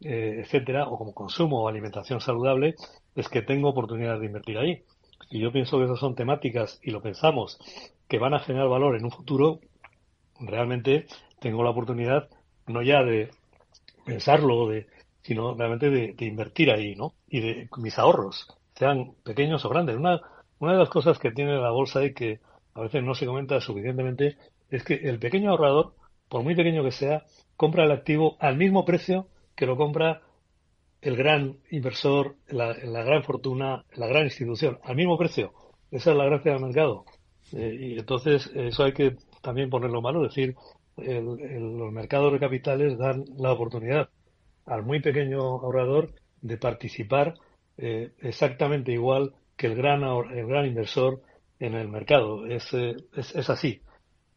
eh, 0.00 0.40
etcétera, 0.40 0.88
o 0.88 0.98
como 0.98 1.14
consumo 1.14 1.62
o 1.62 1.68
alimentación 1.68 2.20
saludable, 2.20 2.74
es 3.14 3.28
que 3.28 3.42
tengo 3.42 3.68
oportunidades 3.68 4.20
de 4.20 4.26
invertir 4.26 4.58
ahí. 4.58 4.82
Y 5.30 5.40
yo 5.40 5.52
pienso 5.52 5.78
que 5.78 5.84
esas 5.84 5.98
son 5.98 6.14
temáticas 6.14 6.80
y 6.82 6.90
lo 6.90 7.00
pensamos 7.00 7.58
que 8.08 8.18
van 8.18 8.34
a 8.34 8.40
generar 8.40 8.68
valor 8.68 8.96
en 8.96 9.04
un 9.04 9.10
futuro, 9.10 9.60
realmente 10.40 11.06
tengo 11.40 11.62
la 11.62 11.70
oportunidad 11.70 12.28
no 12.66 12.82
ya 12.82 13.02
de 13.02 13.30
pensarlo, 14.04 14.68
de, 14.68 14.86
sino 15.22 15.54
realmente 15.54 15.90
de, 15.90 16.12
de 16.12 16.26
invertir 16.26 16.70
ahí, 16.70 16.94
¿no? 16.94 17.14
Y 17.28 17.40
de 17.40 17.68
mis 17.78 17.98
ahorros, 17.98 18.46
sean 18.74 19.12
pequeños 19.24 19.64
o 19.64 19.68
grandes. 19.68 19.96
Una, 19.96 20.20
una 20.58 20.72
de 20.72 20.78
las 20.78 20.88
cosas 20.88 21.18
que 21.18 21.30
tiene 21.30 21.54
la 21.56 21.70
bolsa 21.70 22.04
y 22.04 22.12
que 22.12 22.40
a 22.74 22.80
veces 22.80 23.02
no 23.02 23.14
se 23.14 23.26
comenta 23.26 23.60
suficientemente 23.60 24.36
es 24.70 24.84
que 24.84 24.94
el 24.94 25.18
pequeño 25.18 25.50
ahorrador, 25.50 25.94
por 26.28 26.42
muy 26.42 26.54
pequeño 26.54 26.82
que 26.82 26.92
sea, 26.92 27.24
compra 27.56 27.84
el 27.84 27.92
activo 27.92 28.36
al 28.40 28.56
mismo 28.56 28.84
precio 28.84 29.28
que 29.54 29.66
lo 29.66 29.76
compra 29.76 30.22
el 31.00 31.16
gran 31.16 31.58
inversor, 31.70 32.36
la, 32.48 32.74
la 32.84 33.02
gran 33.02 33.22
fortuna, 33.22 33.84
la 33.94 34.06
gran 34.06 34.24
institución, 34.24 34.78
al 34.82 34.96
mismo 34.96 35.18
precio. 35.18 35.52
Esa 35.90 36.12
es 36.12 36.16
la 36.16 36.24
gracia 36.24 36.52
del 36.52 36.62
mercado. 36.62 37.04
Eh, 37.52 37.76
y 37.78 37.98
entonces 37.98 38.50
eso 38.54 38.84
hay 38.84 38.92
que 38.92 39.16
también 39.42 39.70
ponerlo 39.70 40.00
malo, 40.00 40.24
es 40.24 40.34
decir, 40.34 40.56
el, 40.96 41.38
el, 41.40 41.76
los 41.76 41.92
mercados 41.92 42.32
de 42.32 42.38
capitales 42.38 42.96
dan 42.98 43.24
la 43.36 43.52
oportunidad 43.52 44.08
al 44.66 44.82
muy 44.82 45.00
pequeño 45.00 45.40
ahorrador 45.40 46.14
de 46.40 46.56
participar 46.56 47.34
eh, 47.76 48.12
exactamente 48.20 48.92
igual 48.92 49.34
que 49.56 49.66
el 49.66 49.74
gran, 49.74 50.02
el 50.02 50.46
gran 50.46 50.66
inversor 50.66 51.20
en 51.58 51.74
el 51.74 51.88
mercado. 51.88 52.46
Es, 52.46 52.72
eh, 52.72 52.96
es, 53.14 53.34
es 53.34 53.50
así. 53.50 53.82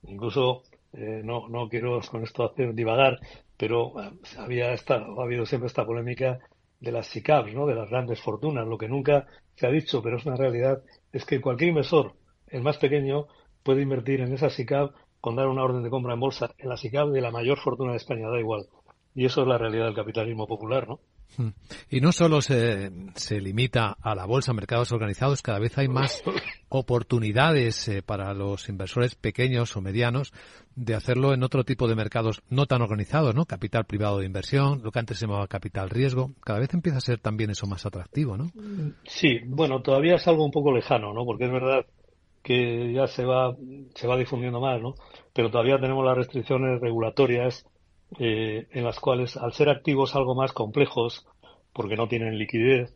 Incluso, 0.03 0.63
eh, 0.93 1.21
no, 1.23 1.47
no 1.49 1.69
quiero 1.69 1.99
con 2.11 2.23
esto 2.23 2.43
hacer 2.43 2.73
divagar, 2.73 3.19
pero 3.57 3.93
había 4.37 4.73
esta, 4.73 4.95
ha 4.95 5.23
habido 5.23 5.45
siempre 5.45 5.67
esta 5.67 5.85
polémica 5.85 6.39
de 6.79 6.91
las 6.91 7.07
SICAPs, 7.07 7.53
¿no? 7.53 7.65
de 7.65 7.75
las 7.75 7.89
grandes 7.89 8.21
fortunas. 8.21 8.67
Lo 8.67 8.77
que 8.77 8.87
nunca 8.87 9.25
se 9.55 9.67
ha 9.67 9.71
dicho, 9.71 10.01
pero 10.01 10.17
es 10.17 10.25
una 10.25 10.35
realidad, 10.35 10.83
es 11.11 11.25
que 11.25 11.41
cualquier 11.41 11.69
inversor, 11.69 12.13
el 12.47 12.61
más 12.61 12.77
pequeño, 12.77 13.27
puede 13.63 13.81
invertir 13.81 14.21
en 14.21 14.33
esa 14.33 14.49
SICAP 14.49 14.93
con 15.19 15.35
dar 15.35 15.47
una 15.47 15.63
orden 15.63 15.83
de 15.83 15.89
compra 15.89 16.13
en 16.13 16.19
bolsa 16.19 16.51
en 16.57 16.69
la 16.69 16.77
SICAP 16.77 17.09
de 17.09 17.21
la 17.21 17.31
mayor 17.31 17.57
fortuna 17.57 17.91
de 17.91 17.97
España, 17.97 18.29
da 18.29 18.39
igual. 18.39 18.67
Y 19.15 19.25
eso 19.25 19.41
es 19.41 19.47
la 19.47 19.57
realidad 19.57 19.85
del 19.85 19.95
capitalismo 19.95 20.47
popular, 20.47 20.87
¿no? 20.87 20.99
Hmm. 21.35 21.49
Y 21.89 22.01
no 22.01 22.11
solo 22.11 22.41
se, 22.41 22.91
se, 23.15 23.41
limita 23.41 23.97
a 24.01 24.15
la 24.15 24.25
bolsa, 24.25 24.53
mercados 24.53 24.91
organizados, 24.91 25.41
cada 25.41 25.59
vez 25.59 25.77
hay 25.77 25.87
más 25.87 26.23
oportunidades 26.69 27.87
eh, 27.87 28.01
para 28.01 28.33
los 28.33 28.69
inversores 28.69 29.15
pequeños 29.15 29.75
o 29.75 29.81
medianos 29.81 30.33
de 30.75 30.95
hacerlo 30.95 31.33
en 31.33 31.43
otro 31.43 31.63
tipo 31.63 31.87
de 31.87 31.95
mercados 31.95 32.41
no 32.49 32.65
tan 32.65 32.81
organizados, 32.81 33.35
¿no? 33.35 33.45
Capital 33.45 33.85
privado 33.85 34.19
de 34.19 34.25
inversión, 34.25 34.81
lo 34.83 34.91
que 34.91 34.99
antes 34.99 35.17
se 35.17 35.25
llamaba 35.25 35.47
capital 35.47 35.89
riesgo. 35.89 36.31
Cada 36.43 36.59
vez 36.59 36.73
empieza 36.73 36.99
a 36.99 37.01
ser 37.01 37.19
también 37.19 37.49
eso 37.49 37.67
más 37.67 37.85
atractivo, 37.85 38.37
¿no? 38.37 38.51
Sí, 39.03 39.39
bueno, 39.45 39.81
todavía 39.81 40.15
es 40.15 40.27
algo 40.27 40.45
un 40.45 40.51
poco 40.51 40.71
lejano, 40.71 41.13
¿no? 41.13 41.25
Porque 41.25 41.45
es 41.45 41.51
verdad 41.51 41.85
que 42.43 42.93
ya 42.93 43.07
se 43.07 43.25
va, 43.25 43.55
se 43.95 44.07
va 44.07 44.17
difundiendo 44.17 44.61
más, 44.61 44.81
¿no? 44.81 44.93
Pero 45.33 45.51
todavía 45.51 45.79
tenemos 45.79 46.05
las 46.05 46.15
restricciones 46.15 46.79
regulatorias 46.79 47.65
eh, 48.19 48.67
en 48.71 48.83
las 48.83 48.99
cuales, 48.99 49.37
al 49.37 49.53
ser 49.53 49.69
activos 49.69 50.15
algo 50.15 50.35
más 50.35 50.53
complejos, 50.53 51.25
porque 51.73 51.95
no 51.95 52.07
tienen 52.07 52.37
liquidez, 52.37 52.95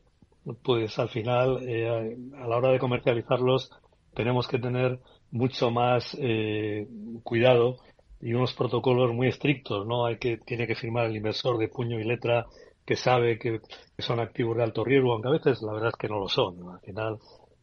pues 0.63 0.97
al 0.99 1.09
final, 1.09 1.59
eh, 1.67 2.17
a 2.37 2.47
la 2.47 2.57
hora 2.57 2.71
de 2.71 2.79
comercializarlos, 2.79 3.71
tenemos 4.13 4.47
que 4.47 4.59
tener 4.59 4.99
mucho 5.31 5.71
más 5.71 6.17
eh, 6.19 6.87
cuidado 7.23 7.77
y 8.21 8.33
unos 8.33 8.53
protocolos 8.53 9.13
muy 9.13 9.27
estrictos, 9.27 9.85
¿no? 9.85 10.05
Hay 10.05 10.17
que, 10.17 10.37
tiene 10.37 10.67
que 10.67 10.75
firmar 10.75 11.05
el 11.05 11.15
inversor 11.15 11.57
de 11.57 11.67
puño 11.67 11.99
y 11.99 12.03
letra 12.03 12.45
que 12.85 12.95
sabe 12.95 13.37
que, 13.37 13.59
son 13.99 14.19
activos 14.19 14.57
de 14.57 14.63
alto 14.63 14.83
riesgo, 14.83 15.13
aunque 15.13 15.27
a 15.27 15.31
veces 15.31 15.61
la 15.61 15.73
verdad 15.73 15.89
es 15.89 15.95
que 15.95 16.07
no 16.07 16.19
lo 16.19 16.27
son. 16.27 16.57
Al 16.73 16.79
final, 16.79 17.19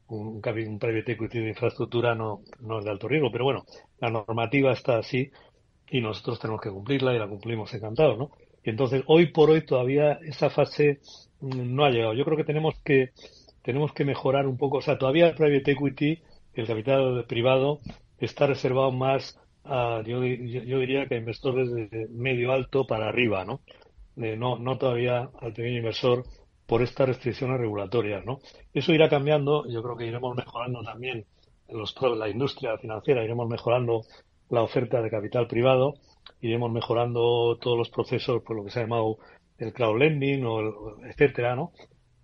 un, 0.08 0.40
un 0.44 0.78
private 0.78 1.12
equity 1.12 1.40
de 1.40 1.48
infraestructura 1.48 2.14
no, 2.14 2.42
no 2.60 2.78
es 2.78 2.84
de 2.84 2.90
alto 2.90 3.08
riesgo, 3.08 3.30
pero 3.32 3.44
bueno, 3.44 3.64
la 4.00 4.10
normativa 4.10 4.72
está 4.72 4.98
así 4.98 5.30
y 5.90 6.00
nosotros 6.00 6.38
tenemos 6.38 6.60
que 6.60 6.70
cumplirla 6.70 7.14
y 7.14 7.18
la 7.18 7.28
cumplimos 7.28 7.72
encantados, 7.74 8.18
¿no? 8.18 8.30
Y 8.62 8.70
entonces, 8.70 9.02
hoy 9.06 9.26
por 9.26 9.50
hoy 9.50 9.64
todavía 9.64 10.18
esa 10.22 10.50
fase 10.50 11.00
mm, 11.40 11.74
no 11.74 11.84
ha 11.84 11.90
llegado. 11.90 12.14
Yo 12.14 12.24
creo 12.24 12.36
que 12.36 12.44
tenemos 12.44 12.74
que 12.84 13.10
tenemos 13.62 13.92
que 13.92 14.04
mejorar 14.04 14.46
un 14.46 14.56
poco, 14.56 14.78
o 14.78 14.82
sea, 14.82 14.98
todavía 14.98 15.28
el 15.28 15.34
private 15.34 15.72
equity, 15.72 16.22
el 16.54 16.66
capital 16.66 17.24
privado, 17.26 17.80
está 18.18 18.46
reservado 18.46 18.92
más 18.92 19.38
a, 19.64 20.02
yo, 20.06 20.24
yo 20.24 20.78
diría 20.78 21.06
que 21.06 21.16
a 21.16 21.18
inversores 21.18 21.70
de 21.70 22.08
medio 22.10 22.52
alto 22.52 22.86
para 22.86 23.08
arriba, 23.08 23.44
¿no? 23.44 23.60
no, 24.16 24.58
no 24.58 24.78
todavía 24.78 25.30
al 25.40 25.52
pequeño 25.52 25.78
inversor 25.78 26.24
por 26.66 26.82
estas 26.82 27.08
restricciones 27.08 27.58
regulatorias, 27.58 28.24
¿no? 28.24 28.40
Eso 28.74 28.92
irá 28.92 29.08
cambiando, 29.08 29.66
yo 29.68 29.82
creo 29.82 29.96
que 29.96 30.06
iremos 30.06 30.36
mejorando 30.36 30.82
también 30.82 31.24
los, 31.68 31.94
la 32.16 32.28
industria 32.28 32.76
financiera, 32.78 33.24
iremos 33.24 33.48
mejorando 33.48 34.02
la 34.50 34.62
oferta 34.62 35.02
de 35.02 35.10
capital 35.10 35.46
privado, 35.46 35.94
iremos 36.40 36.70
mejorando 36.70 37.56
todos 37.60 37.78
los 37.78 37.90
procesos 37.90 38.42
por 38.42 38.56
lo 38.56 38.64
que 38.64 38.70
se 38.70 38.80
ha 38.80 38.82
llamado 38.82 39.18
el 39.58 39.72
crowdlending 39.72 40.44
o 40.44 40.60
el, 40.60 40.72
etcétera, 41.10 41.56
¿no? 41.56 41.72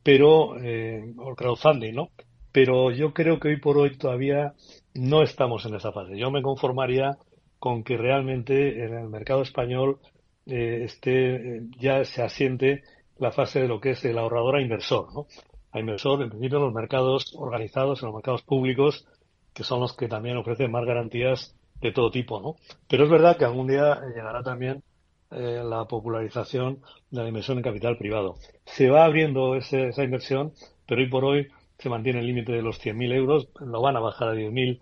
Pero, 0.02 0.58
eh, 0.62 1.12
o 1.18 1.30
el 1.30 1.36
crowdfunding, 1.36 1.94
¿no? 1.94 2.10
Pero 2.52 2.90
yo 2.90 3.12
creo 3.12 3.40
que 3.40 3.48
hoy 3.48 3.56
por 3.58 3.78
hoy 3.78 3.96
todavía 3.96 4.54
no 4.94 5.22
estamos 5.22 5.66
en 5.66 5.74
esa 5.74 5.92
fase. 5.92 6.16
Yo 6.16 6.30
me 6.30 6.42
conformaría 6.42 7.16
con 7.58 7.82
que 7.82 7.96
realmente 7.96 8.84
en 8.84 8.94
el 8.94 9.08
mercado 9.08 9.42
español 9.42 9.98
eh, 10.46 10.82
esté, 10.84 11.62
ya 11.78 12.04
se 12.04 12.22
asiente 12.22 12.82
la 13.18 13.32
fase 13.32 13.60
de 13.60 13.68
lo 13.68 13.80
que 13.80 13.90
es 13.90 14.04
el 14.04 14.18
ahorrador 14.18 14.56
a 14.56 14.60
inversor, 14.60 15.12
¿no? 15.12 15.26
A 15.72 15.80
inversor, 15.80 16.22
en 16.22 16.30
principio, 16.30 16.58
en 16.58 16.64
los 16.64 16.74
mercados 16.74 17.34
organizados, 17.36 18.02
en 18.02 18.06
los 18.06 18.14
mercados 18.14 18.42
públicos, 18.42 19.06
que 19.52 19.64
son 19.64 19.80
los 19.80 19.96
que 19.96 20.08
también 20.08 20.36
ofrecen 20.36 20.70
más 20.70 20.84
garantías 20.84 21.56
de 21.84 21.92
todo 21.92 22.10
tipo, 22.10 22.40
¿no? 22.40 22.56
Pero 22.88 23.04
es 23.04 23.10
verdad 23.10 23.36
que 23.36 23.44
algún 23.44 23.66
día 23.66 24.00
llegará 24.14 24.42
también 24.42 24.82
eh, 25.30 25.62
la 25.62 25.84
popularización 25.84 26.80
de 27.10 27.22
la 27.22 27.28
inversión 27.28 27.58
en 27.58 27.64
capital 27.64 27.98
privado. 27.98 28.36
Se 28.64 28.88
va 28.88 29.04
abriendo 29.04 29.54
ese, 29.54 29.88
esa 29.88 30.02
inversión, 30.02 30.54
pero 30.86 31.02
hoy 31.02 31.10
por 31.10 31.24
hoy 31.26 31.48
se 31.78 31.90
mantiene 31.90 32.20
el 32.20 32.26
límite 32.26 32.52
de 32.52 32.62
los 32.62 32.82
100.000 32.82 33.12
euros, 33.14 33.48
lo 33.60 33.82
van 33.82 33.98
a 33.98 34.00
bajar 34.00 34.28
a 34.28 34.34
10.000, 34.34 34.80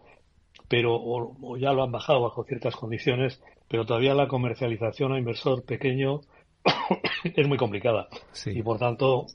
pero 0.69 0.95
o, 0.95 1.37
o, 1.43 1.57
ya 1.57 1.73
lo 1.73 1.83
han 1.83 1.91
bajado 1.91 2.23
bajo 2.23 2.45
ciertas 2.45 2.77
condiciones, 2.77 3.43
pero 3.67 3.85
todavía 3.85 4.15
la 4.15 4.29
comercialización 4.29 5.13
a 5.13 5.19
inversor 5.19 5.65
pequeño 5.65 6.21
es 7.25 7.49
muy 7.49 7.59
complicada 7.59 8.07
sí. 8.31 8.51
y 8.55 8.63
por 8.63 8.79
tanto 8.79 9.27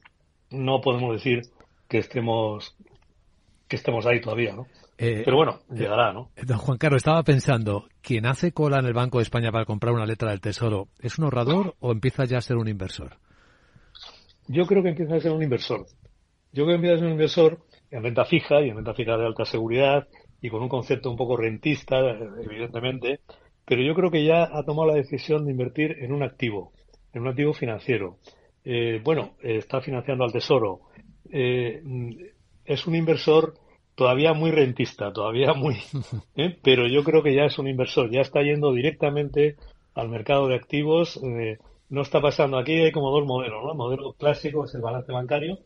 no 0.52 0.80
podemos 0.80 1.12
decir 1.12 1.42
que 1.90 1.98
estemos 1.98 2.78
que 3.68 3.76
estemos 3.76 4.06
ahí 4.06 4.22
todavía, 4.22 4.56
¿no? 4.56 4.68
Eh, 4.98 5.22
Pero 5.24 5.38
bueno, 5.38 5.60
llegará, 5.72 6.12
¿no? 6.12 6.32
Eh, 6.36 6.42
don 6.46 6.58
Juan 6.58 6.78
Carlos, 6.78 6.98
estaba 6.98 7.22
pensando, 7.24 7.88
¿quién 8.02 8.26
hace 8.26 8.52
cola 8.52 8.80
en 8.80 8.86
el 8.86 8.94
Banco 8.94 9.20
de 9.20 9.24
España 9.24 9.52
para 9.52 9.66
comprar 9.66 9.94
una 9.94 10.06
letra 10.06 10.32
del 10.32 10.42
Tesoro 10.42 10.88
es 11.00 11.20
un 11.20 11.26
ahorrador 11.26 11.76
o 11.80 11.92
empieza 11.92 12.26
ya 12.26 12.40
a 12.40 12.42
ser 12.42 12.58
un 12.58 12.68
inversor? 12.68 13.18
Yo 14.48 14.66
creo 14.66 14.82
que 14.82 14.90
empieza 14.90 15.16
a 15.16 15.20
ser 15.20 15.32
un 15.32 15.44
inversor. 15.44 15.86
Yo 16.52 16.64
creo 16.64 16.68
que 16.68 16.76
empieza 16.76 16.96
a 16.96 17.00
ser 17.00 17.06
un 17.06 17.12
inversor 17.12 17.60
en 17.92 18.04
renta 18.04 18.26
fija 18.26 18.62
y 18.62 18.70
en 18.70 18.76
renta 18.78 18.94
fija 18.94 19.18
de 19.18 19.26
alta 19.26 19.46
seguridad 19.46 20.08
y 20.42 20.50
con 20.50 20.62
un 20.62 20.70
concepto 20.70 21.12
un 21.12 21.18
poco 21.18 21.38
rentista, 21.38 21.98
evidentemente, 22.42 23.22
pero 23.66 23.82
yo 23.82 23.94
creo 23.94 24.10
que 24.10 24.24
ya 24.24 24.44
ha 24.44 24.64
tomado 24.64 24.90
la 24.90 24.96
decisión 24.96 25.46
de 25.46 25.52
invertir 25.52 25.98
en 26.00 26.14
un 26.14 26.24
activo, 26.24 26.72
en 27.14 27.24
un 27.24 27.28
activo 27.28 27.54
financiero. 27.54 28.18
Eh, 28.64 29.02
bueno, 29.04 29.36
eh, 29.42 29.58
está 29.58 29.82
financiando 29.82 30.24
al 30.24 30.32
Tesoro. 30.32 30.82
Eh, 31.32 31.82
es 32.66 32.88
un 32.88 32.96
inversor 32.96 33.56
todavía 33.98 34.34
muy 34.34 34.52
rentista, 34.52 35.12
todavía 35.12 35.54
muy, 35.54 35.78
¿eh? 36.36 36.56
pero 36.64 36.88
yo 36.88 37.04
creo 37.04 37.24
que 37.24 37.34
ya 37.34 37.46
es 37.46 37.58
un 37.58 37.68
inversor, 37.68 38.12
ya 38.12 38.22
está 38.22 38.44
yendo 38.44 38.72
directamente 38.72 39.56
al 39.96 40.08
mercado 40.08 40.48
de 40.48 40.56
activos, 40.56 41.20
eh, 41.24 41.58
no 41.90 42.04
está 42.04 42.22
pasando, 42.22 42.60
aquí 42.60 42.74
hay 42.74 42.92
como 42.92 43.10
dos 43.10 43.26
modelos, 43.26 43.64
¿no? 43.64 43.72
El 43.72 43.78
modelo 43.78 44.14
clásico 44.14 44.66
es 44.66 44.76
el 44.76 44.82
balance 44.82 45.12
bancario, 45.12 45.58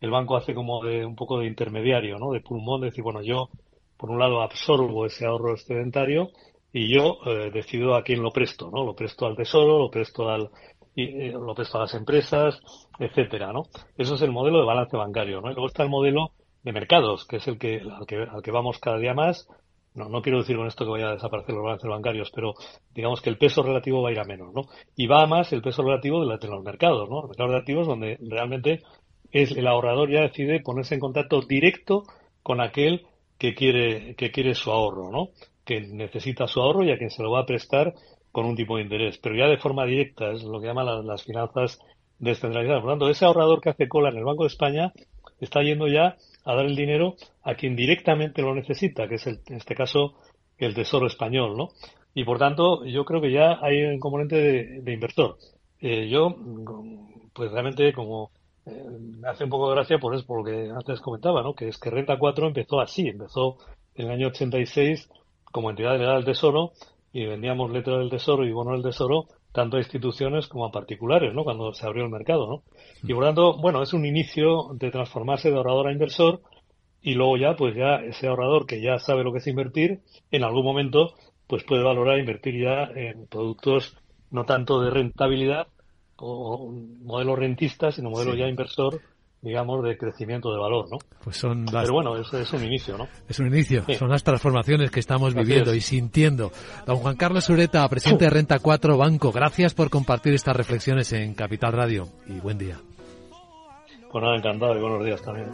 el 0.00 0.10
banco 0.10 0.36
hace 0.36 0.54
como 0.54 0.84
de 0.84 1.04
un 1.04 1.16
poco 1.16 1.40
de 1.40 1.46
intermediario, 1.46 2.16
¿no? 2.20 2.30
De 2.30 2.40
pulmón, 2.40 2.82
de 2.82 2.86
decir, 2.86 3.02
bueno, 3.02 3.22
yo 3.22 3.48
por 3.96 4.10
un 4.10 4.20
lado 4.20 4.40
absorbo 4.40 5.04
ese 5.04 5.26
ahorro 5.26 5.52
excedentario 5.52 6.30
y 6.72 6.94
yo 6.94 7.18
eh, 7.26 7.50
decido 7.52 7.96
a 7.96 8.04
quién 8.04 8.22
lo 8.22 8.30
presto, 8.30 8.70
¿no? 8.72 8.84
Lo 8.84 8.94
presto 8.94 9.26
al 9.26 9.34
tesoro, 9.34 9.80
lo 9.80 9.90
presto 9.90 10.28
al 10.28 10.48
y, 10.94 11.30
lo 11.30 11.54
presto 11.56 11.78
a 11.78 11.82
las 11.82 11.94
empresas, 11.94 12.60
etcétera, 13.00 13.52
¿no? 13.52 13.64
Eso 13.98 14.14
es 14.14 14.22
el 14.22 14.30
modelo 14.30 14.60
de 14.60 14.66
balance 14.66 14.96
bancario, 14.96 15.40
¿no? 15.40 15.50
Y 15.50 15.54
luego 15.54 15.66
está 15.66 15.82
el 15.82 15.90
modelo 15.90 16.30
de 16.62 16.72
mercados, 16.72 17.26
que 17.26 17.36
es 17.36 17.48
el 17.48 17.58
que 17.58 17.80
al 17.80 18.06
que, 18.06 18.16
al 18.16 18.42
que 18.42 18.50
vamos 18.50 18.78
cada 18.78 18.98
día 18.98 19.14
más. 19.14 19.48
No, 19.92 20.08
no 20.08 20.22
quiero 20.22 20.38
decir 20.38 20.56
con 20.56 20.68
esto 20.68 20.84
que 20.84 20.92
vaya 20.92 21.08
a 21.08 21.14
desaparecer 21.14 21.52
los 21.52 21.64
balances 21.64 21.90
bancarios, 21.90 22.30
pero 22.32 22.54
digamos 22.94 23.20
que 23.20 23.28
el 23.28 23.38
peso 23.38 23.62
relativo 23.62 24.02
va 24.02 24.10
a 24.10 24.12
ir 24.12 24.20
a 24.20 24.24
menos, 24.24 24.54
¿no? 24.54 24.62
Y 24.94 25.08
va 25.08 25.22
a 25.22 25.26
más 25.26 25.52
el 25.52 25.62
peso 25.62 25.82
relativo 25.82 26.20
de, 26.20 26.26
la, 26.26 26.36
de 26.36 26.46
los 26.46 26.62
mercados, 26.62 27.08
¿no? 27.10 27.22
Los 27.22 27.30
mercados 27.30 27.52
relativos 27.52 27.86
donde 27.88 28.16
realmente 28.20 28.82
es 29.32 29.50
el 29.50 29.66
ahorrador 29.66 30.10
ya 30.10 30.20
decide 30.20 30.60
ponerse 30.60 30.94
en 30.94 31.00
contacto 31.00 31.40
directo 31.42 32.04
con 32.42 32.60
aquel 32.60 33.06
que 33.38 33.54
quiere, 33.54 34.14
que 34.16 34.30
quiere 34.30 34.54
su 34.54 34.70
ahorro, 34.70 35.10
¿no? 35.10 35.30
Que 35.64 35.80
necesita 35.80 36.46
su 36.46 36.60
ahorro 36.60 36.84
y 36.84 36.92
a 36.92 36.98
quien 36.98 37.10
se 37.10 37.22
lo 37.22 37.32
va 37.32 37.40
a 37.40 37.46
prestar 37.46 37.94
con 38.32 38.46
un 38.46 38.54
tipo 38.54 38.76
de 38.76 38.82
interés, 38.82 39.18
pero 39.18 39.34
ya 39.34 39.46
de 39.46 39.58
forma 39.58 39.84
directa, 39.84 40.30
es 40.30 40.44
lo 40.44 40.60
que 40.60 40.66
llaman 40.66 41.06
las, 41.06 41.24
finanzas 41.24 41.80
descentralizadas. 42.18 42.80
Por 42.80 42.90
lo 42.90 42.92
tanto, 42.92 43.10
ese 43.10 43.24
ahorrador 43.24 43.60
que 43.60 43.70
hace 43.70 43.88
cola 43.88 44.10
en 44.10 44.18
el 44.18 44.24
Banco 44.24 44.44
de 44.44 44.48
España 44.48 44.92
está 45.40 45.62
yendo 45.62 45.88
ya 45.88 46.16
a 46.44 46.54
dar 46.54 46.66
el 46.66 46.76
dinero 46.76 47.14
a 47.42 47.54
quien 47.54 47.76
directamente 47.76 48.42
lo 48.42 48.54
necesita, 48.54 49.08
que 49.08 49.16
es 49.16 49.26
en 49.26 49.40
este 49.48 49.74
caso 49.74 50.14
el 50.58 50.74
Tesoro 50.74 51.06
español, 51.06 51.56
¿no? 51.56 51.70
Y 52.14 52.24
por 52.24 52.38
tanto, 52.38 52.84
yo 52.84 53.04
creo 53.04 53.20
que 53.20 53.32
ya 53.32 53.58
hay 53.62 53.82
un 53.82 54.00
componente 54.00 54.36
de, 54.82 54.92
inversor. 54.92 55.36
Eh, 55.80 56.08
yo, 56.08 56.34
pues 57.32 57.52
realmente, 57.52 57.92
como 57.92 58.30
eh, 58.66 58.84
me 58.90 59.28
hace 59.28 59.44
un 59.44 59.50
poco 59.50 59.68
de 59.68 59.76
gracia, 59.76 59.98
pues 59.98 60.20
es 60.20 60.26
por 60.26 60.38
lo 60.38 60.44
que 60.44 60.70
antes 60.70 61.00
comentaba, 61.00 61.42
¿no? 61.42 61.54
Que 61.54 61.68
es 61.68 61.78
que 61.78 61.90
Renta 61.90 62.18
4 62.18 62.48
empezó 62.48 62.80
así, 62.80 63.08
empezó 63.08 63.58
en 63.94 64.06
el 64.06 64.12
año 64.12 64.28
86 64.28 65.08
como 65.44 65.70
entidad 65.70 65.92
delegada 65.92 66.16
del 66.16 66.24
Tesoro 66.24 66.72
y 67.12 67.26
vendíamos 67.26 67.70
letras 67.70 67.98
del 67.98 68.10
Tesoro 68.10 68.46
y 68.46 68.52
bonos 68.52 68.74
del 68.74 68.92
Tesoro 68.92 69.26
tanto 69.52 69.76
a 69.76 69.80
instituciones 69.80 70.46
como 70.46 70.64
a 70.64 70.70
particulares, 70.70 71.34
¿no? 71.34 71.42
Cuando 71.42 71.72
se 71.74 71.84
abrió 71.84 72.04
el 72.04 72.10
mercado, 72.10 72.46
¿no? 72.46 72.62
Y 73.02 73.12
por 73.12 73.24
tanto, 73.24 73.56
bueno, 73.58 73.82
es 73.82 73.92
un 73.92 74.06
inicio 74.06 74.70
de 74.74 74.90
transformarse 74.90 75.50
de 75.50 75.56
ahorrador 75.56 75.88
a 75.88 75.92
inversor 75.92 76.40
y 77.02 77.14
luego 77.14 77.36
ya, 77.36 77.56
pues 77.56 77.74
ya 77.74 77.96
ese 77.96 78.28
ahorrador 78.28 78.66
que 78.66 78.80
ya 78.80 78.98
sabe 78.98 79.24
lo 79.24 79.32
que 79.32 79.38
es 79.38 79.46
invertir, 79.46 80.00
en 80.30 80.44
algún 80.44 80.64
momento, 80.64 81.14
pues 81.46 81.64
puede 81.64 81.82
valorar 81.82 82.18
invertir 82.18 82.62
ya 82.62 82.84
en 82.84 83.26
productos 83.26 83.96
no 84.30 84.44
tanto 84.44 84.80
de 84.80 84.90
rentabilidad 84.90 85.66
o 86.16 86.56
un 86.56 87.02
modelo 87.04 87.34
rentista, 87.34 87.90
sino 87.90 88.10
modelo 88.10 88.34
ya 88.34 88.46
inversor 88.46 89.00
digamos, 89.42 89.82
de 89.82 89.96
crecimiento 89.96 90.52
de 90.52 90.58
valor, 90.58 90.86
¿no? 90.90 90.98
Pues 91.24 91.36
son 91.36 91.64
Pero 91.66 91.92
bueno, 91.92 92.16
es 92.16 92.52
un 92.52 92.64
inicio, 92.64 92.98
¿no? 92.98 93.08
Es 93.28 93.38
un 93.38 93.46
inicio, 93.46 93.84
son 93.98 94.10
las 94.10 94.22
transformaciones 94.22 94.90
que 94.90 95.00
estamos 95.00 95.34
viviendo 95.34 95.74
y 95.74 95.80
sintiendo. 95.80 96.52
Don 96.86 96.96
Juan 96.96 97.16
Carlos 97.16 97.48
Ureta, 97.48 97.88
presidente 97.88 98.24
de 98.24 98.30
Renta 98.30 98.58
4 98.58 98.96
Banco, 98.96 99.32
gracias 99.32 99.74
por 99.74 99.88
compartir 99.90 100.34
estas 100.34 100.56
reflexiones 100.56 101.12
en 101.12 101.34
Capital 101.34 101.72
Radio 101.72 102.08
y 102.26 102.38
buen 102.40 102.58
día. 102.58 102.78
Pues 104.10 104.22
nada, 104.22 104.36
encantado 104.36 104.76
y 104.76 104.80
buenos 104.80 105.04
días 105.04 105.22
también. 105.22 105.48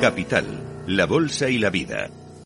Capital, 0.00 0.46
la 0.86 1.06
Bolsa 1.06 1.48
y 1.48 1.58
la 1.58 1.70
Vida 1.70 2.08